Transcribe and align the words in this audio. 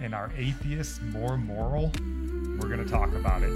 and 0.00 0.14
are 0.14 0.30
atheists 0.36 1.00
more 1.12 1.36
moral? 1.36 1.92
We're 2.58 2.68
going 2.68 2.84
to 2.84 2.90
talk 2.90 3.12
about 3.14 3.42
it. 3.42 3.50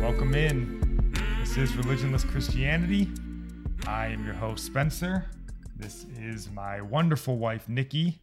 Welcome 0.00 0.34
in. 0.34 1.12
This 1.40 1.56
is 1.56 1.72
Religionless 1.72 2.28
Christianity. 2.28 3.08
I 3.86 4.06
am 4.06 4.24
your 4.24 4.34
host, 4.34 4.64
Spencer. 4.64 5.26
This 5.76 6.06
is 6.18 6.50
my 6.50 6.80
wonderful 6.80 7.38
wife, 7.38 7.68
Nikki. 7.68 8.20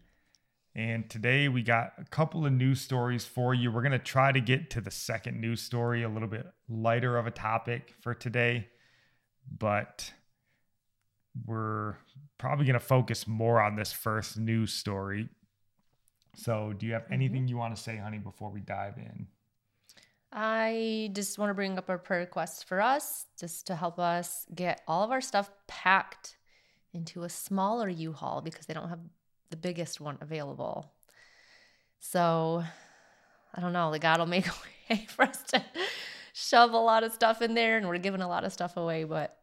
And 0.75 1.07
today 1.07 1.49
we 1.49 1.61
got 1.61 1.93
a 1.99 2.05
couple 2.05 2.45
of 2.45 2.51
news 2.51 2.81
stories 2.81 3.25
for 3.25 3.53
you. 3.53 3.71
We're 3.71 3.83
going 3.83 3.91
to 3.91 3.99
try 3.99 4.31
to 4.31 4.41
get 4.41 4.71
to 4.71 4.81
the 4.81 4.89
second 4.89 5.39
news 5.39 5.61
story, 5.61 6.01
a 6.01 6.09
little 6.09 6.27
bit 6.27 6.47
lighter 6.67 7.17
of 7.17 7.27
a 7.27 7.31
topic 7.31 7.93
for 8.01 8.15
today, 8.15 8.67
but 9.55 10.11
we're 11.45 11.95
probably 12.39 12.65
going 12.65 12.73
to 12.73 12.79
focus 12.79 13.27
more 13.27 13.61
on 13.61 13.75
this 13.75 13.91
first 13.91 14.37
news 14.37 14.73
story. 14.73 15.29
So, 16.35 16.73
do 16.73 16.87
you 16.87 16.93
have 16.93 17.03
mm-hmm. 17.03 17.13
anything 17.13 17.47
you 17.47 17.57
want 17.57 17.75
to 17.75 17.81
say, 17.81 17.97
honey, 17.97 18.17
before 18.17 18.49
we 18.49 18.61
dive 18.61 18.97
in? 18.97 19.27
I 20.31 21.11
just 21.13 21.37
want 21.37 21.51
to 21.51 21.53
bring 21.53 21.77
up 21.77 21.89
a 21.89 21.97
prayer 21.99 22.21
request 22.21 22.67
for 22.67 22.81
us, 22.81 23.27
just 23.39 23.67
to 23.67 23.75
help 23.75 23.99
us 23.99 24.47
get 24.55 24.81
all 24.87 25.03
of 25.03 25.11
our 25.11 25.21
stuff 25.21 25.51
packed 25.67 26.37
into 26.91 27.23
a 27.23 27.29
smaller 27.29 27.87
U-Haul 27.87 28.41
because 28.41 28.65
they 28.65 28.73
don't 28.73 28.89
have 28.89 28.99
the 29.53 29.57
biggest 29.57 30.01
one 30.01 30.17
available. 30.19 30.91
So 31.99 32.63
I 33.53 33.61
don't 33.61 33.71
know, 33.71 33.91
the 33.91 33.99
God 33.99 34.17
will 34.17 34.25
make 34.25 34.47
a 34.47 34.53
way 34.89 35.05
for 35.07 35.25
us 35.25 35.43
to 35.49 35.63
shove 36.33 36.73
a 36.73 36.77
lot 36.77 37.03
of 37.03 37.13
stuff 37.13 37.43
in 37.43 37.53
there 37.53 37.77
and 37.77 37.87
we're 37.87 37.99
giving 37.99 38.21
a 38.21 38.27
lot 38.27 38.45
of 38.45 38.51
stuff 38.51 38.77
away, 38.77 39.03
but 39.03 39.37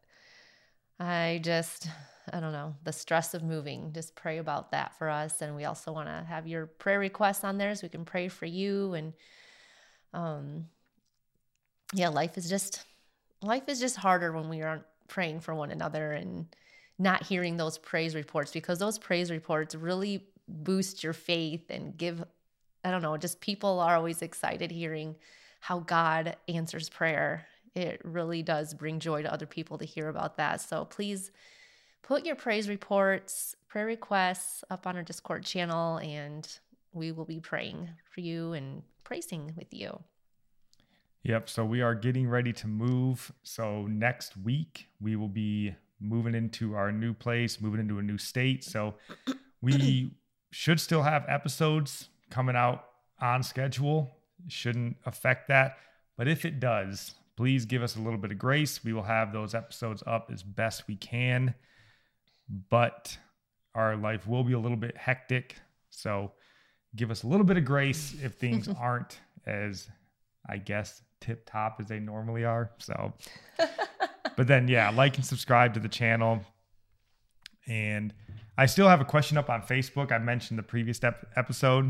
I 0.98 1.40
just 1.44 1.86
I 2.32 2.40
don't 2.40 2.52
know, 2.52 2.74
the 2.82 2.92
stress 2.92 3.34
of 3.34 3.44
moving. 3.44 3.92
Just 3.92 4.16
pray 4.16 4.38
about 4.38 4.72
that 4.72 4.98
for 4.98 5.08
us. 5.08 5.42
And 5.42 5.54
we 5.54 5.64
also 5.64 5.92
want 5.92 6.08
to 6.08 6.24
have 6.28 6.46
your 6.48 6.66
prayer 6.66 6.98
requests 6.98 7.44
on 7.44 7.56
there 7.56 7.72
so 7.76 7.84
we 7.84 7.88
can 7.88 8.04
pray 8.04 8.26
for 8.26 8.46
you. 8.46 8.94
And 8.94 9.12
um 10.12 10.66
yeah, 11.94 12.08
life 12.08 12.36
is 12.36 12.50
just 12.50 12.84
life 13.42 13.68
is 13.68 13.78
just 13.78 13.94
harder 13.94 14.32
when 14.32 14.48
we 14.48 14.62
aren't 14.62 14.84
praying 15.06 15.38
for 15.38 15.54
one 15.54 15.70
another 15.70 16.10
and 16.10 16.46
not 17.00 17.26
hearing 17.26 17.56
those 17.56 17.78
praise 17.78 18.14
reports 18.14 18.52
because 18.52 18.78
those 18.78 18.98
praise 18.98 19.30
reports 19.30 19.74
really 19.74 20.26
boost 20.46 21.02
your 21.02 21.14
faith 21.14 21.70
and 21.70 21.96
give 21.96 22.22
I 22.82 22.90
don't 22.90 23.02
know, 23.02 23.16
just 23.16 23.40
people 23.40 23.78
are 23.80 23.96
always 23.96 24.22
excited 24.22 24.70
hearing 24.70 25.16
how 25.60 25.80
God 25.80 26.36
answers 26.48 26.88
prayer. 26.88 27.46
It 27.74 28.00
really 28.04 28.42
does 28.42 28.72
bring 28.72 29.00
joy 29.00 29.22
to 29.22 29.32
other 29.32 29.46
people 29.46 29.76
to 29.78 29.84
hear 29.84 30.08
about 30.08 30.38
that. 30.38 30.62
So 30.62 30.86
please 30.86 31.30
put 32.02 32.24
your 32.24 32.36
praise 32.36 32.68
reports, 32.68 33.54
prayer 33.68 33.84
requests 33.84 34.64
up 34.70 34.86
on 34.86 34.96
our 34.96 35.02
Discord 35.02 35.44
channel, 35.44 35.98
and 35.98 36.48
we 36.92 37.12
will 37.12 37.26
be 37.26 37.38
praying 37.38 37.90
for 38.10 38.20
you 38.20 38.54
and 38.54 38.82
praising 39.04 39.52
with 39.56 39.74
you. 39.74 40.00
Yep. 41.24 41.50
So 41.50 41.66
we 41.66 41.82
are 41.82 41.94
getting 41.94 42.28
ready 42.28 42.54
to 42.54 42.66
move. 42.66 43.30
So 43.42 43.86
next 43.86 44.38
week, 44.38 44.88
we 45.02 45.16
will 45.16 45.28
be 45.28 45.74
moving 46.00 46.34
into 46.34 46.74
our 46.74 46.90
new 46.90 47.12
place, 47.12 47.60
moving 47.60 47.80
into 47.80 47.98
a 47.98 48.02
new 48.02 48.18
state. 48.18 48.64
So 48.64 48.94
we 49.60 50.12
should 50.50 50.80
still 50.80 51.02
have 51.02 51.24
episodes 51.28 52.08
coming 52.30 52.56
out 52.56 52.84
on 53.20 53.42
schedule. 53.42 54.10
Shouldn't 54.48 54.96
affect 55.04 55.48
that. 55.48 55.76
But 56.16 56.28
if 56.28 56.44
it 56.44 56.60
does, 56.60 57.14
please 57.36 57.64
give 57.64 57.82
us 57.82 57.96
a 57.96 58.00
little 58.00 58.18
bit 58.18 58.32
of 58.32 58.38
grace. 58.38 58.84
We 58.84 58.92
will 58.92 59.02
have 59.02 59.32
those 59.32 59.54
episodes 59.54 60.02
up 60.06 60.30
as 60.32 60.42
best 60.42 60.86
we 60.88 60.96
can. 60.96 61.54
But 62.68 63.16
our 63.74 63.96
life 63.96 64.26
will 64.26 64.44
be 64.44 64.54
a 64.54 64.58
little 64.58 64.76
bit 64.76 64.96
hectic. 64.96 65.56
So 65.90 66.32
give 66.96 67.10
us 67.10 67.22
a 67.22 67.26
little 67.26 67.46
bit 67.46 67.56
of 67.56 67.64
grace 67.64 68.14
if 68.22 68.34
things 68.34 68.68
aren't 68.80 69.20
as, 69.46 69.88
I 70.48 70.56
guess, 70.56 71.02
tip 71.20 71.48
top 71.50 71.76
as 71.80 71.86
they 71.86 72.00
normally 72.00 72.44
are. 72.44 72.70
So 72.78 73.12
but 74.40 74.46
then 74.46 74.68
yeah, 74.68 74.88
like 74.88 75.16
and 75.16 75.26
subscribe 75.26 75.74
to 75.74 75.80
the 75.80 75.88
channel. 75.90 76.40
And 77.66 78.14
I 78.56 78.64
still 78.64 78.88
have 78.88 79.02
a 79.02 79.04
question 79.04 79.36
up 79.36 79.50
on 79.50 79.60
Facebook. 79.60 80.12
I 80.12 80.16
mentioned 80.16 80.58
the 80.58 80.62
previous 80.62 81.04
ep- 81.04 81.30
episode. 81.36 81.84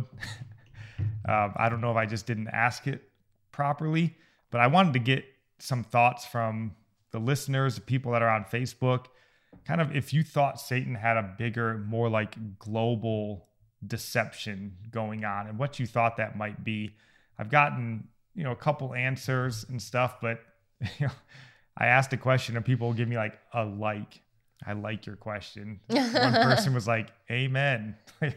um, 1.28 1.54
I 1.54 1.68
don't 1.68 1.80
know 1.80 1.92
if 1.92 1.96
I 1.96 2.06
just 2.06 2.26
didn't 2.26 2.48
ask 2.48 2.88
it 2.88 3.04
properly, 3.52 4.16
but 4.50 4.60
I 4.60 4.66
wanted 4.66 4.94
to 4.94 4.98
get 4.98 5.24
some 5.60 5.84
thoughts 5.84 6.26
from 6.26 6.74
the 7.12 7.20
listeners, 7.20 7.76
the 7.76 7.82
people 7.82 8.10
that 8.10 8.20
are 8.20 8.28
on 8.28 8.42
Facebook. 8.42 9.04
Kind 9.64 9.80
of 9.80 9.94
if 9.94 10.12
you 10.12 10.24
thought 10.24 10.60
Satan 10.60 10.96
had 10.96 11.16
a 11.16 11.34
bigger, 11.38 11.78
more 11.78 12.10
like 12.10 12.58
global 12.58 13.46
deception 13.86 14.74
going 14.90 15.24
on 15.24 15.46
and 15.46 15.56
what 15.56 15.78
you 15.78 15.86
thought 15.86 16.16
that 16.16 16.36
might 16.36 16.64
be. 16.64 16.96
I've 17.38 17.48
gotten, 17.48 18.08
you 18.34 18.42
know, 18.42 18.50
a 18.50 18.56
couple 18.56 18.92
answers 18.92 19.64
and 19.68 19.80
stuff, 19.80 20.16
but 20.20 20.40
you 20.98 21.06
know, 21.06 21.12
I 21.76 21.86
asked 21.86 22.12
a 22.12 22.16
question 22.16 22.56
and 22.56 22.64
people 22.64 22.92
give 22.92 23.08
me 23.08 23.16
like 23.16 23.38
a 23.54 23.64
like. 23.64 24.20
I 24.66 24.74
like 24.74 25.06
your 25.06 25.16
question. 25.16 25.80
One 25.86 26.32
person 26.32 26.74
was 26.74 26.86
like, 26.86 27.10
Amen. 27.30 27.96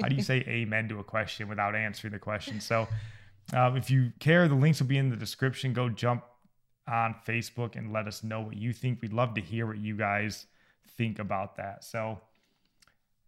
How 0.00 0.08
do 0.08 0.14
you 0.14 0.22
say 0.22 0.44
amen 0.46 0.88
to 0.88 0.98
a 1.00 1.04
question 1.04 1.48
without 1.48 1.74
answering 1.74 2.12
the 2.12 2.18
question? 2.18 2.60
So, 2.60 2.86
um, 3.54 3.76
if 3.76 3.90
you 3.90 4.12
care, 4.18 4.46
the 4.48 4.54
links 4.54 4.80
will 4.80 4.88
be 4.88 4.98
in 4.98 5.08
the 5.08 5.16
description. 5.16 5.72
Go 5.72 5.88
jump 5.88 6.24
on 6.86 7.14
Facebook 7.26 7.76
and 7.76 7.92
let 7.92 8.06
us 8.06 8.22
know 8.22 8.42
what 8.42 8.56
you 8.56 8.72
think. 8.72 9.00
We'd 9.00 9.12
love 9.12 9.34
to 9.34 9.40
hear 9.40 9.66
what 9.66 9.78
you 9.78 9.96
guys 9.96 10.46
think 10.98 11.18
about 11.18 11.56
that. 11.56 11.82
So, 11.84 12.20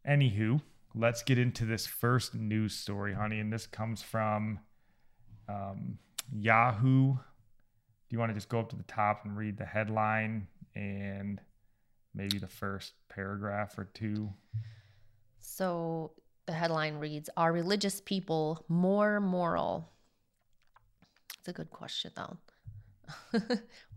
anywho, 0.07 0.61
let's 0.95 1.23
get 1.23 1.39
into 1.39 1.65
this 1.65 1.87
first 1.87 2.35
news 2.35 2.75
story, 2.75 3.15
honey. 3.15 3.41
And 3.41 3.53
this 3.53 3.67
comes 3.67 4.03
from 4.03 4.61
um, 5.49 5.99
Yahoo 6.31 7.17
do 8.09 8.15
you 8.15 8.19
want 8.19 8.31
to 8.31 8.35
just 8.35 8.49
go 8.49 8.61
up 8.61 8.71
to 8.71 8.77
the 8.77 8.83
top 8.85 9.25
and 9.25 9.37
read 9.37 9.59
the 9.59 9.67
headline 9.67 10.47
and 10.75 11.41
maybe 12.15 12.39
the 12.39 12.49
first 12.49 12.95
paragraph 13.09 13.77
or 13.77 13.85
two? 13.93 14.33
So 15.41 16.13
the 16.47 16.53
headline 16.53 16.97
reads 16.97 17.29
Are 17.37 17.53
religious 17.53 18.01
people 18.01 18.65
more 18.69 19.21
moral? 19.21 19.91
It's 21.39 21.49
a 21.49 21.53
good 21.53 21.71
question, 21.71 22.13
though. 22.17 22.39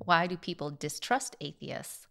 Why 0.06 0.28
do 0.28 0.36
people 0.36 0.72
distrust 0.72 1.38
atheists? 1.40 2.08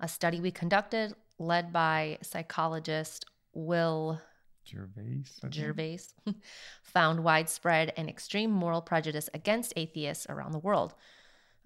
A 0.00 0.08
study 0.08 0.40
we 0.40 0.50
conducted, 0.50 1.14
led 1.38 1.72
by 1.72 2.18
psychologist 2.22 3.24
Will 3.54 4.20
Gervais. 4.66 5.24
Gervais, 5.50 6.00
found 6.82 7.24
widespread 7.24 7.92
and 7.96 8.08
extreme 8.08 8.50
moral 8.50 8.82
prejudice 8.82 9.30
against 9.32 9.72
atheists 9.76 10.26
around 10.28 10.52
the 10.52 10.58
world. 10.58 10.94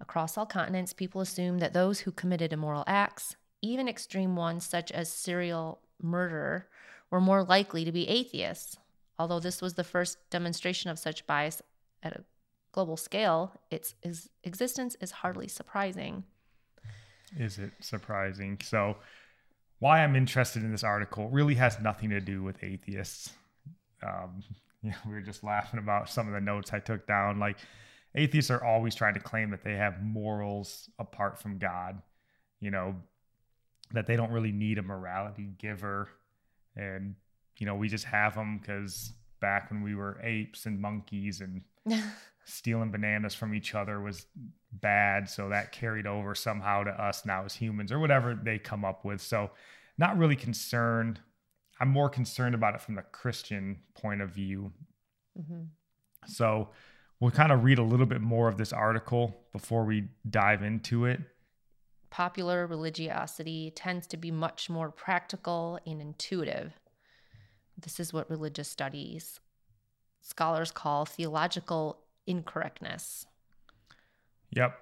Across 0.03 0.37
all 0.37 0.45
continents, 0.45 0.91
people 0.91 1.21
assume 1.21 1.59
that 1.59 1.71
those 1.71 2.01
who 2.01 2.11
committed 2.11 2.51
immoral 2.51 2.83
acts, 2.85 3.37
even 3.61 3.87
extreme 3.87 4.35
ones 4.35 4.65
such 4.65 4.91
as 4.91 5.07
serial 5.07 5.79
murder, 6.01 6.67
were 7.09 7.21
more 7.21 7.41
likely 7.41 7.85
to 7.85 7.91
be 7.93 8.09
atheists. 8.09 8.75
Although 9.17 9.39
this 9.39 9.61
was 9.61 9.75
the 9.75 9.83
first 9.85 10.17
demonstration 10.29 10.89
of 10.89 10.99
such 10.99 11.25
bias 11.25 11.61
at 12.03 12.17
a 12.17 12.25
global 12.73 12.97
scale, 12.97 13.53
its, 13.71 13.95
existence 14.43 14.97
is 14.99 15.11
hardly 15.11 15.47
surprising. 15.47 16.25
Is 17.37 17.57
it 17.57 17.71
surprising? 17.79 18.59
So, 18.61 18.97
why 19.79 20.03
I'm 20.03 20.17
interested 20.17 20.63
in 20.63 20.71
this 20.73 20.83
article 20.83 21.29
really 21.29 21.55
has 21.55 21.79
nothing 21.79 22.09
to 22.09 22.19
do 22.19 22.43
with 22.43 22.61
atheists. 22.61 23.31
Um, 24.05 24.43
you 24.83 24.89
know, 24.89 24.97
we 25.05 25.13
were 25.13 25.21
just 25.21 25.45
laughing 25.45 25.79
about 25.79 26.09
some 26.09 26.27
of 26.27 26.33
the 26.33 26.41
notes 26.41 26.73
I 26.73 26.79
took 26.79 27.07
down. 27.07 27.39
Like, 27.39 27.55
atheists 28.15 28.51
are 28.51 28.63
always 28.63 28.95
trying 28.95 29.13
to 29.15 29.19
claim 29.19 29.51
that 29.51 29.63
they 29.63 29.75
have 29.75 30.01
morals 30.01 30.89
apart 30.99 31.39
from 31.39 31.57
God, 31.57 32.01
you 32.59 32.71
know, 32.71 32.95
that 33.93 34.07
they 34.07 34.15
don't 34.15 34.31
really 34.31 34.51
need 34.51 34.77
a 34.77 34.83
morality 34.83 35.49
giver. 35.57 36.09
And, 36.75 37.15
you 37.57 37.65
know, 37.65 37.75
we 37.75 37.87
just 37.89 38.05
have 38.05 38.35
them 38.35 38.59
because 38.59 39.13
back 39.39 39.69
when 39.69 39.81
we 39.81 39.95
were 39.95 40.19
apes 40.23 40.65
and 40.65 40.79
monkeys 40.79 41.41
and 41.41 41.61
stealing 42.45 42.91
bananas 42.91 43.35
from 43.35 43.53
each 43.53 43.75
other 43.75 43.99
was 43.99 44.25
bad. 44.71 45.29
So 45.29 45.49
that 45.49 45.71
carried 45.71 46.07
over 46.07 46.35
somehow 46.35 46.83
to 46.83 46.91
us 46.91 47.25
now 47.25 47.45
as 47.45 47.53
humans 47.53 47.91
or 47.91 47.99
whatever 47.99 48.39
they 48.41 48.59
come 48.59 48.85
up 48.85 49.05
with. 49.05 49.21
So, 49.21 49.51
not 49.97 50.17
really 50.17 50.35
concerned. 50.35 51.19
I'm 51.79 51.89
more 51.89 52.09
concerned 52.09 52.55
about 52.55 52.73
it 52.73 52.81
from 52.81 52.95
the 52.95 53.03
Christian 53.03 53.79
point 53.93 54.21
of 54.21 54.31
view. 54.31 54.71
Mm-hmm. 55.39 55.63
So, 56.25 56.69
we'll 57.19 57.31
kind 57.31 57.51
of 57.51 57.63
read 57.63 57.79
a 57.79 57.83
little 57.83 58.05
bit 58.05 58.21
more 58.21 58.47
of 58.47 58.57
this 58.57 58.73
article 58.73 59.35
before 59.51 59.85
we 59.85 60.05
dive 60.29 60.63
into 60.63 61.05
it. 61.05 61.19
Popular 62.09 62.67
religiosity 62.67 63.71
tends 63.75 64.05
to 64.07 64.17
be 64.17 64.29
much 64.29 64.69
more 64.69 64.91
practical 64.91 65.79
and 65.85 65.99
intuitive. 65.99 66.73
This 67.77 67.99
is 67.99 68.13
what 68.13 68.29
religious 68.29 68.69
studies 68.69 69.39
scholars 70.21 70.71
call 70.71 71.05
theological 71.05 71.99
incorrectness. 72.25 73.25
Yep. 74.51 74.77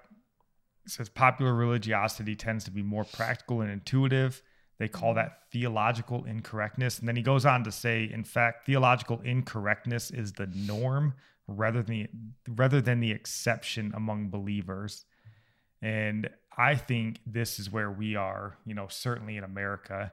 It 0.84 0.90
says 0.90 1.08
popular 1.08 1.54
religiosity 1.54 2.34
tends 2.34 2.64
to 2.64 2.70
be 2.70 2.82
more 2.82 3.04
practical 3.04 3.60
and 3.60 3.70
intuitive. 3.70 4.42
They 4.78 4.88
call 4.88 5.10
mm-hmm. 5.10 5.16
that 5.16 5.38
theological 5.52 6.24
incorrectness. 6.24 6.98
And 6.98 7.08
then 7.08 7.16
he 7.16 7.22
goes 7.22 7.46
on 7.46 7.64
to 7.64 7.72
say, 7.72 8.10
in 8.12 8.24
fact, 8.24 8.66
theological 8.66 9.20
incorrectness 9.24 10.10
is 10.10 10.32
the 10.32 10.46
norm 10.46 11.14
rather 11.46 11.82
than 11.82 12.08
the, 12.44 12.52
rather 12.52 12.80
than 12.80 13.00
the 13.00 13.10
exception 13.10 13.92
among 13.94 14.30
believers. 14.30 15.04
And 15.80 16.28
I 16.56 16.74
think 16.76 17.20
this 17.26 17.58
is 17.58 17.70
where 17.70 17.90
we 17.90 18.14
are, 18.16 18.56
you 18.64 18.74
know, 18.74 18.86
certainly 18.88 19.36
in 19.36 19.44
America. 19.44 20.12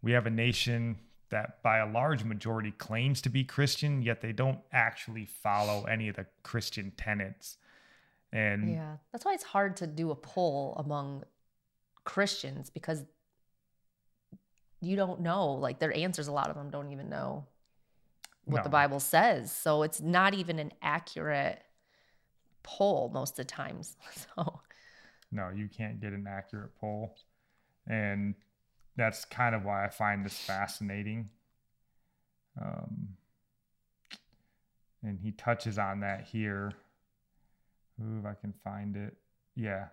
We 0.00 0.12
have 0.12 0.26
a 0.26 0.30
nation 0.30 0.98
that 1.30 1.62
by 1.62 1.78
a 1.78 1.90
large 1.90 2.24
majority 2.24 2.72
claims 2.72 3.22
to 3.22 3.30
be 3.30 3.44
Christian, 3.44 4.02
yet 4.02 4.20
they 4.20 4.32
don't 4.32 4.58
actually 4.72 5.26
follow 5.26 5.84
any 5.84 6.08
of 6.08 6.16
the 6.16 6.26
Christian 6.42 6.92
tenets. 6.96 7.56
And 8.32 8.72
yeah, 8.72 8.96
that's 9.10 9.24
why 9.24 9.34
it's 9.34 9.44
hard 9.44 9.76
to 9.76 9.86
do 9.86 10.10
a 10.10 10.14
poll 10.14 10.74
among 10.78 11.24
Christians 12.04 12.70
because 12.70 13.04
you 14.80 14.96
don't 14.96 15.20
know, 15.20 15.52
like 15.52 15.78
their 15.78 15.94
answers, 15.96 16.28
a 16.28 16.32
lot 16.32 16.50
of 16.50 16.56
them 16.56 16.70
don't 16.70 16.90
even 16.90 17.08
know 17.08 17.46
what 18.44 18.58
no. 18.58 18.62
the 18.64 18.68
Bible 18.70 19.00
says. 19.00 19.52
So 19.52 19.82
it's 19.82 20.00
not 20.00 20.34
even 20.34 20.58
an 20.58 20.72
accurate 20.82 21.62
poll 22.62 23.10
most 23.12 23.32
of 23.32 23.36
the 23.36 23.44
times. 23.44 23.96
So 24.36 24.60
no, 25.32 25.48
you 25.54 25.68
can't 25.68 26.00
get 26.00 26.12
an 26.12 26.26
accurate 26.28 26.76
poll. 26.78 27.16
And 27.86 28.34
that's 28.96 29.24
kind 29.24 29.54
of 29.54 29.64
why 29.64 29.84
I 29.84 29.88
find 29.88 30.24
this 30.24 30.38
fascinating. 30.38 31.30
Um, 32.60 33.08
and 35.02 35.18
he 35.18 35.32
touches 35.32 35.78
on 35.78 36.00
that 36.00 36.28
here. 36.30 36.72
Ooh, 38.00 38.18
if 38.20 38.26
I 38.26 38.34
can 38.34 38.52
find 38.62 38.96
it. 38.96 39.16
Yeah. 39.56 39.86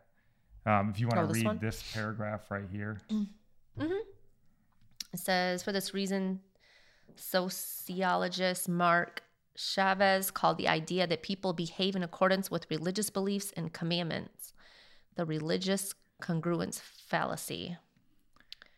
Um, 0.65 0.89
if 0.93 0.99
you 0.99 1.07
want 1.07 1.17
to 1.17 1.23
oh, 1.23 1.33
read 1.33 1.45
one? 1.45 1.59
this 1.59 1.83
paragraph 1.93 2.51
right 2.51 2.67
here. 2.69 2.99
Mm-hmm. 3.09 3.93
It 5.13 5.19
says, 5.19 5.63
for 5.63 5.71
this 5.71 5.93
reason, 5.93 6.41
sociologist 7.19 8.69
Mark 8.69 9.23
Chaves 9.57 10.33
called 10.33 10.57
the 10.57 10.67
idea 10.67 11.05
that 11.05 11.21
people 11.21 11.53
behave 11.53 11.95
in 11.95 12.03
accordance 12.03 12.49
with 12.49 12.69
religious 12.69 13.09
beliefs 13.09 13.51
and 13.55 13.73
commandments 13.73 14.53
the 15.15 15.25
religious 15.25 15.93
congruence 16.21 16.79
fallacy. 16.79 17.75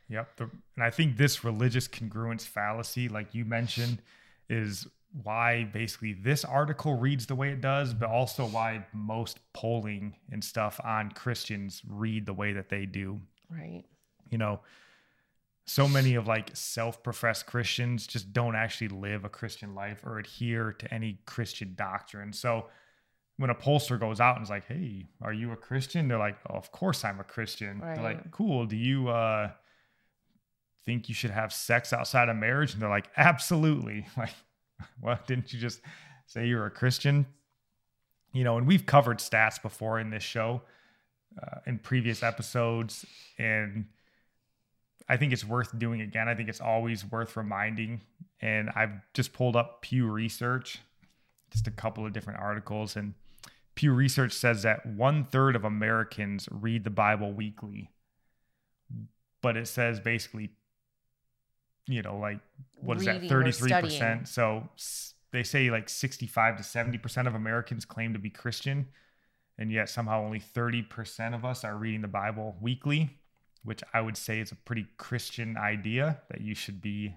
Yep. 0.09 0.37
The, 0.37 0.43
and 0.75 0.83
I 0.83 0.89
think 0.89 1.17
this 1.17 1.43
religious 1.43 1.87
congruence 1.87 2.41
fallacy, 2.41 3.07
like 3.09 3.35
you 3.35 3.45
mentioned, 3.45 4.01
is 4.49 4.87
why 5.23 5.65
basically 5.65 6.13
this 6.13 6.43
article 6.43 6.97
reads 6.97 7.25
the 7.25 7.35
way 7.35 7.49
it 7.49 7.61
does, 7.61 7.93
but 7.93 8.09
also 8.09 8.45
why 8.47 8.85
most 8.91 9.37
polling 9.53 10.15
and 10.31 10.43
stuff 10.43 10.79
on 10.83 11.11
Christians 11.11 11.81
read 11.87 12.25
the 12.25 12.33
way 12.33 12.53
that 12.53 12.69
they 12.69 12.85
do. 12.85 13.19
Right. 13.49 13.83
You 14.29 14.37
know, 14.37 14.61
so 15.71 15.87
many 15.87 16.15
of 16.15 16.27
like 16.27 16.49
self-professed 16.53 17.45
Christians 17.45 18.05
just 18.05 18.33
don't 18.33 18.55
actually 18.55 18.89
live 18.89 19.23
a 19.23 19.29
Christian 19.29 19.73
life 19.73 20.01
or 20.03 20.19
adhere 20.19 20.73
to 20.73 20.93
any 20.93 21.19
Christian 21.25 21.75
doctrine. 21.75 22.33
So 22.33 22.65
when 23.37 23.49
a 23.49 23.55
pollster 23.55 23.97
goes 23.97 24.19
out 24.19 24.35
and 24.35 24.43
is 24.43 24.49
like, 24.49 24.67
"Hey, 24.67 25.05
are 25.21 25.31
you 25.31 25.53
a 25.53 25.55
Christian?" 25.55 26.09
They're 26.09 26.17
like, 26.17 26.37
oh, 26.49 26.55
"Of 26.55 26.73
course 26.73 27.05
I'm 27.05 27.21
a 27.21 27.23
Christian." 27.23 27.79
Right. 27.79 27.95
They're 27.95 28.03
like, 28.03 28.31
"Cool. 28.31 28.65
Do 28.65 28.75
you 28.75 29.07
uh 29.07 29.51
think 30.85 31.07
you 31.07 31.15
should 31.15 31.31
have 31.31 31.53
sex 31.53 31.93
outside 31.93 32.27
of 32.27 32.35
marriage?" 32.35 32.73
And 32.73 32.81
they're 32.81 32.89
like, 32.89 33.09
"Absolutely." 33.15 34.05
Like, 34.17 34.33
well, 34.99 35.19
didn't 35.25 35.53
you 35.53 35.59
just 35.59 35.79
say 36.25 36.47
you're 36.47 36.65
a 36.65 36.71
Christian? 36.71 37.27
You 38.33 38.43
know, 38.43 38.57
and 38.57 38.67
we've 38.67 38.85
covered 38.85 39.19
stats 39.19 39.61
before 39.61 39.99
in 39.99 40.09
this 40.09 40.23
show 40.23 40.63
uh, 41.41 41.59
in 41.65 41.77
previous 41.77 42.23
episodes, 42.23 43.05
and 43.37 43.85
I 45.11 45.17
think 45.17 45.33
it's 45.33 45.43
worth 45.43 45.77
doing 45.77 45.99
again. 45.99 46.29
I 46.29 46.35
think 46.35 46.47
it's 46.47 46.61
always 46.61 47.03
worth 47.03 47.35
reminding. 47.35 47.99
And 48.39 48.69
I've 48.77 48.93
just 49.13 49.33
pulled 49.33 49.57
up 49.57 49.81
Pew 49.81 50.09
Research, 50.09 50.79
just 51.51 51.67
a 51.67 51.71
couple 51.71 52.05
of 52.05 52.13
different 52.13 52.39
articles, 52.39 52.95
and 52.95 53.13
Pew 53.75 53.91
Research 53.91 54.31
says 54.31 54.63
that 54.63 54.85
one 54.85 55.25
third 55.25 55.57
of 55.57 55.65
Americans 55.65 56.47
read 56.49 56.85
the 56.85 56.89
Bible 56.89 57.33
weekly, 57.33 57.89
but 59.41 59.57
it 59.57 59.67
says 59.67 59.99
basically, 59.99 60.51
you 61.87 62.01
know, 62.01 62.17
like 62.17 62.39
what 62.79 62.97
is 62.97 63.05
Reading 63.05 63.23
that, 63.23 63.29
thirty 63.29 63.51
three 63.51 63.71
percent? 63.71 64.29
So 64.29 64.69
they 65.31 65.43
say 65.43 65.69
like 65.69 65.89
sixty 65.89 66.25
five 66.25 66.55
to 66.55 66.63
seventy 66.63 66.97
percent 66.97 67.27
of 67.27 67.35
Americans 67.35 67.83
claim 67.83 68.13
to 68.13 68.19
be 68.19 68.29
Christian, 68.29 68.87
and 69.57 69.71
yet 69.71 69.89
somehow 69.89 70.23
only 70.23 70.39
thirty 70.39 70.81
percent 70.81 71.35
of 71.35 71.43
us 71.43 71.65
are 71.65 71.75
reading 71.75 72.01
the 72.01 72.07
Bible 72.07 72.55
weekly 72.61 73.20
which 73.63 73.81
I 73.93 74.01
would 74.01 74.17
say 74.17 74.39
is 74.39 74.51
a 74.51 74.55
pretty 74.55 74.87
Christian 74.97 75.57
idea 75.57 76.21
that 76.29 76.41
you 76.41 76.55
should 76.55 76.81
be 76.81 77.15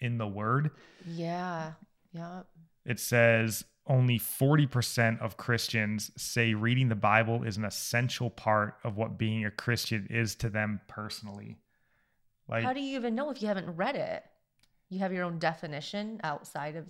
in 0.00 0.18
the 0.18 0.26
word. 0.26 0.70
Yeah. 1.06 1.72
Yeah. 2.12 2.42
It 2.84 3.00
says 3.00 3.64
only 3.86 4.18
40% 4.18 5.20
of 5.20 5.36
Christians 5.36 6.10
say 6.16 6.54
reading 6.54 6.88
the 6.88 6.94
Bible 6.94 7.42
is 7.44 7.56
an 7.56 7.64
essential 7.64 8.30
part 8.30 8.74
of 8.84 8.96
what 8.96 9.18
being 9.18 9.44
a 9.44 9.50
Christian 9.50 10.06
is 10.10 10.34
to 10.36 10.50
them 10.50 10.80
personally. 10.88 11.56
Like 12.48 12.64
How 12.64 12.72
do 12.72 12.80
you 12.80 12.96
even 12.96 13.14
know 13.14 13.30
if 13.30 13.42
you 13.42 13.48
haven't 13.48 13.76
read 13.76 13.96
it? 13.96 14.24
You 14.88 15.00
have 15.00 15.12
your 15.12 15.24
own 15.24 15.38
definition 15.38 16.20
outside 16.22 16.76
of 16.76 16.86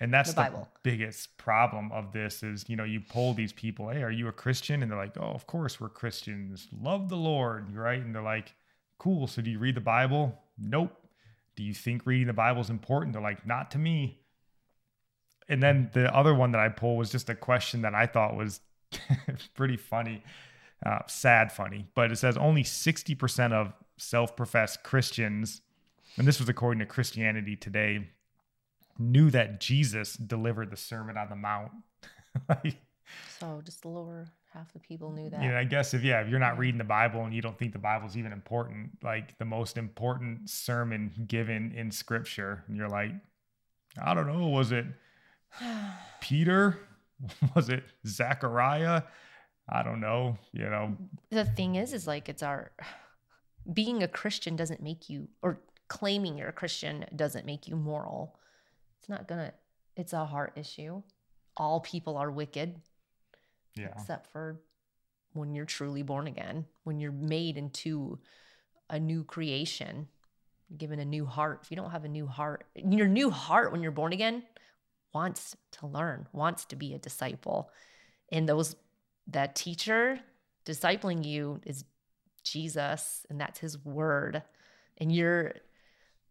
and 0.00 0.12
that's 0.12 0.34
the, 0.34 0.42
the, 0.42 0.66
biggest 0.82 1.36
problem 1.38 1.90
of 1.90 2.12
this 2.12 2.42
is, 2.42 2.68
you 2.68 2.76
know, 2.76 2.84
you 2.84 3.00
poll 3.00 3.32
these 3.32 3.52
people, 3.52 3.88
hey, 3.88 4.02
are 4.02 4.10
you 4.10 4.28
a 4.28 4.32
Christian? 4.32 4.82
And 4.82 4.90
they're 4.90 4.98
like, 4.98 5.16
oh, 5.18 5.30
of 5.30 5.46
course 5.46 5.80
we're 5.80 5.88
Christians. 5.88 6.68
Love 6.82 7.08
the 7.08 7.16
Lord, 7.16 7.74
right? 7.74 8.00
And 8.00 8.14
they're 8.14 8.22
like, 8.22 8.54
cool. 8.98 9.26
So 9.26 9.40
do 9.40 9.50
you 9.50 9.58
read 9.58 9.74
the 9.74 9.80
Bible? 9.80 10.38
Nope. 10.58 10.92
Do 11.56 11.62
you 11.62 11.72
think 11.72 12.04
reading 12.04 12.26
the 12.26 12.34
Bible 12.34 12.60
is 12.60 12.68
important? 12.68 13.14
They're 13.14 13.22
like, 13.22 13.46
not 13.46 13.70
to 13.70 13.78
me. 13.78 14.20
And 15.48 15.62
then 15.62 15.90
the 15.94 16.14
other 16.14 16.34
one 16.34 16.52
that 16.52 16.60
I 16.60 16.68
pulled 16.68 16.98
was 16.98 17.10
just 17.10 17.30
a 17.30 17.34
question 17.34 17.82
that 17.82 17.94
I 17.94 18.06
thought 18.06 18.36
was 18.36 18.60
pretty 19.54 19.78
funny, 19.78 20.22
uh, 20.84 21.00
sad 21.06 21.52
funny. 21.52 21.86
But 21.94 22.12
it 22.12 22.16
says 22.16 22.36
only 22.36 22.64
60% 22.64 23.52
of 23.52 23.72
self 23.96 24.36
professed 24.36 24.82
Christians, 24.82 25.62
and 26.18 26.26
this 26.26 26.38
was 26.38 26.48
according 26.48 26.80
to 26.80 26.86
Christianity 26.86 27.56
Today, 27.56 28.10
knew 28.98 29.30
that 29.30 29.60
Jesus 29.60 30.14
delivered 30.14 30.70
the 30.70 30.76
Sermon 30.76 31.16
on 31.16 31.28
the 31.28 31.36
Mount. 31.36 31.72
like, 32.48 32.76
So 33.38 33.60
just 33.64 33.82
the 33.82 33.88
lower 33.88 34.26
half 34.52 34.72
the 34.72 34.78
people 34.78 35.12
knew 35.12 35.30
that. 35.30 35.40
Know, 35.40 35.56
I 35.56 35.64
guess 35.64 35.94
if 35.94 36.02
yeah, 36.02 36.20
if 36.20 36.28
you're 36.28 36.38
not 36.38 36.58
reading 36.58 36.78
the 36.78 36.84
Bible 36.84 37.24
and 37.24 37.34
you 37.34 37.42
don't 37.42 37.58
think 37.58 37.72
the 37.72 37.78
Bible's 37.78 38.16
even 38.16 38.32
important, 38.32 38.90
like 39.02 39.36
the 39.38 39.44
most 39.44 39.76
important 39.76 40.48
sermon 40.50 41.12
given 41.26 41.72
in 41.72 41.90
Scripture, 41.90 42.64
and 42.68 42.76
you're 42.76 42.88
like, 42.88 43.12
I 44.02 44.14
don't 44.14 44.26
know, 44.26 44.48
was 44.48 44.72
it 44.72 44.86
Peter? 46.20 46.78
Was 47.54 47.70
it 47.70 47.82
Zechariah? 48.06 49.02
I 49.70 49.82
don't 49.82 50.00
know. 50.00 50.36
You 50.52 50.68
know, 50.68 50.96
the 51.30 51.46
thing 51.46 51.76
is 51.76 51.94
is 51.94 52.06
like 52.06 52.28
it's 52.28 52.42
our 52.42 52.72
being 53.72 54.02
a 54.02 54.08
christian 54.08 54.54
doesn't 54.54 54.80
make 54.80 55.10
you 55.10 55.26
or 55.42 55.58
claiming 55.88 56.38
you're 56.38 56.48
a 56.48 56.52
christian 56.52 57.04
doesn't 57.16 57.44
make 57.44 57.66
you 57.66 57.74
moral 57.74 58.38
it's 59.06 59.10
not 59.10 59.28
gonna 59.28 59.52
it's 59.94 60.12
a 60.12 60.24
heart 60.24 60.54
issue. 60.56 61.00
All 61.56 61.78
people 61.80 62.16
are 62.16 62.30
wicked. 62.30 62.80
Yeah, 63.76 63.88
except 63.96 64.32
for 64.32 64.60
when 65.32 65.54
you're 65.54 65.64
truly 65.64 66.02
born 66.02 66.26
again 66.26 66.64
when 66.82 66.98
you're 66.98 67.12
made 67.12 67.56
into 67.56 68.18
a 68.90 68.98
new 68.98 69.22
creation 69.22 70.08
given 70.76 70.98
a 70.98 71.04
new 71.04 71.24
heart. 71.24 71.60
If 71.62 71.70
you 71.70 71.76
don't 71.76 71.90
have 71.90 72.04
a 72.04 72.08
new 72.08 72.26
heart 72.26 72.66
your 72.74 73.06
new 73.06 73.30
heart 73.30 73.70
when 73.70 73.80
you're 73.82 73.92
born 73.92 74.12
again 74.12 74.42
wants 75.14 75.54
to 75.72 75.86
learn 75.86 76.26
wants 76.32 76.64
to 76.66 76.76
be 76.76 76.94
a 76.94 76.98
disciple. 76.98 77.70
And 78.32 78.48
those 78.48 78.74
that 79.28 79.54
teacher 79.54 80.18
discipling 80.64 81.24
you 81.24 81.60
is 81.64 81.84
jesus 82.42 83.24
and 83.30 83.40
that's 83.40 83.60
his 83.60 83.84
word. 83.84 84.42
And 84.98 85.14
you're 85.14 85.54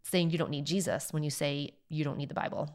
saying 0.05 0.29
you 0.29 0.38
don't 0.38 0.51
need 0.51 0.65
jesus 0.65 1.12
when 1.12 1.24
you 1.24 1.29
say 1.29 1.71
you 1.89 2.03
don't 2.03 2.17
need 2.17 2.29
the 2.29 2.35
bible 2.35 2.69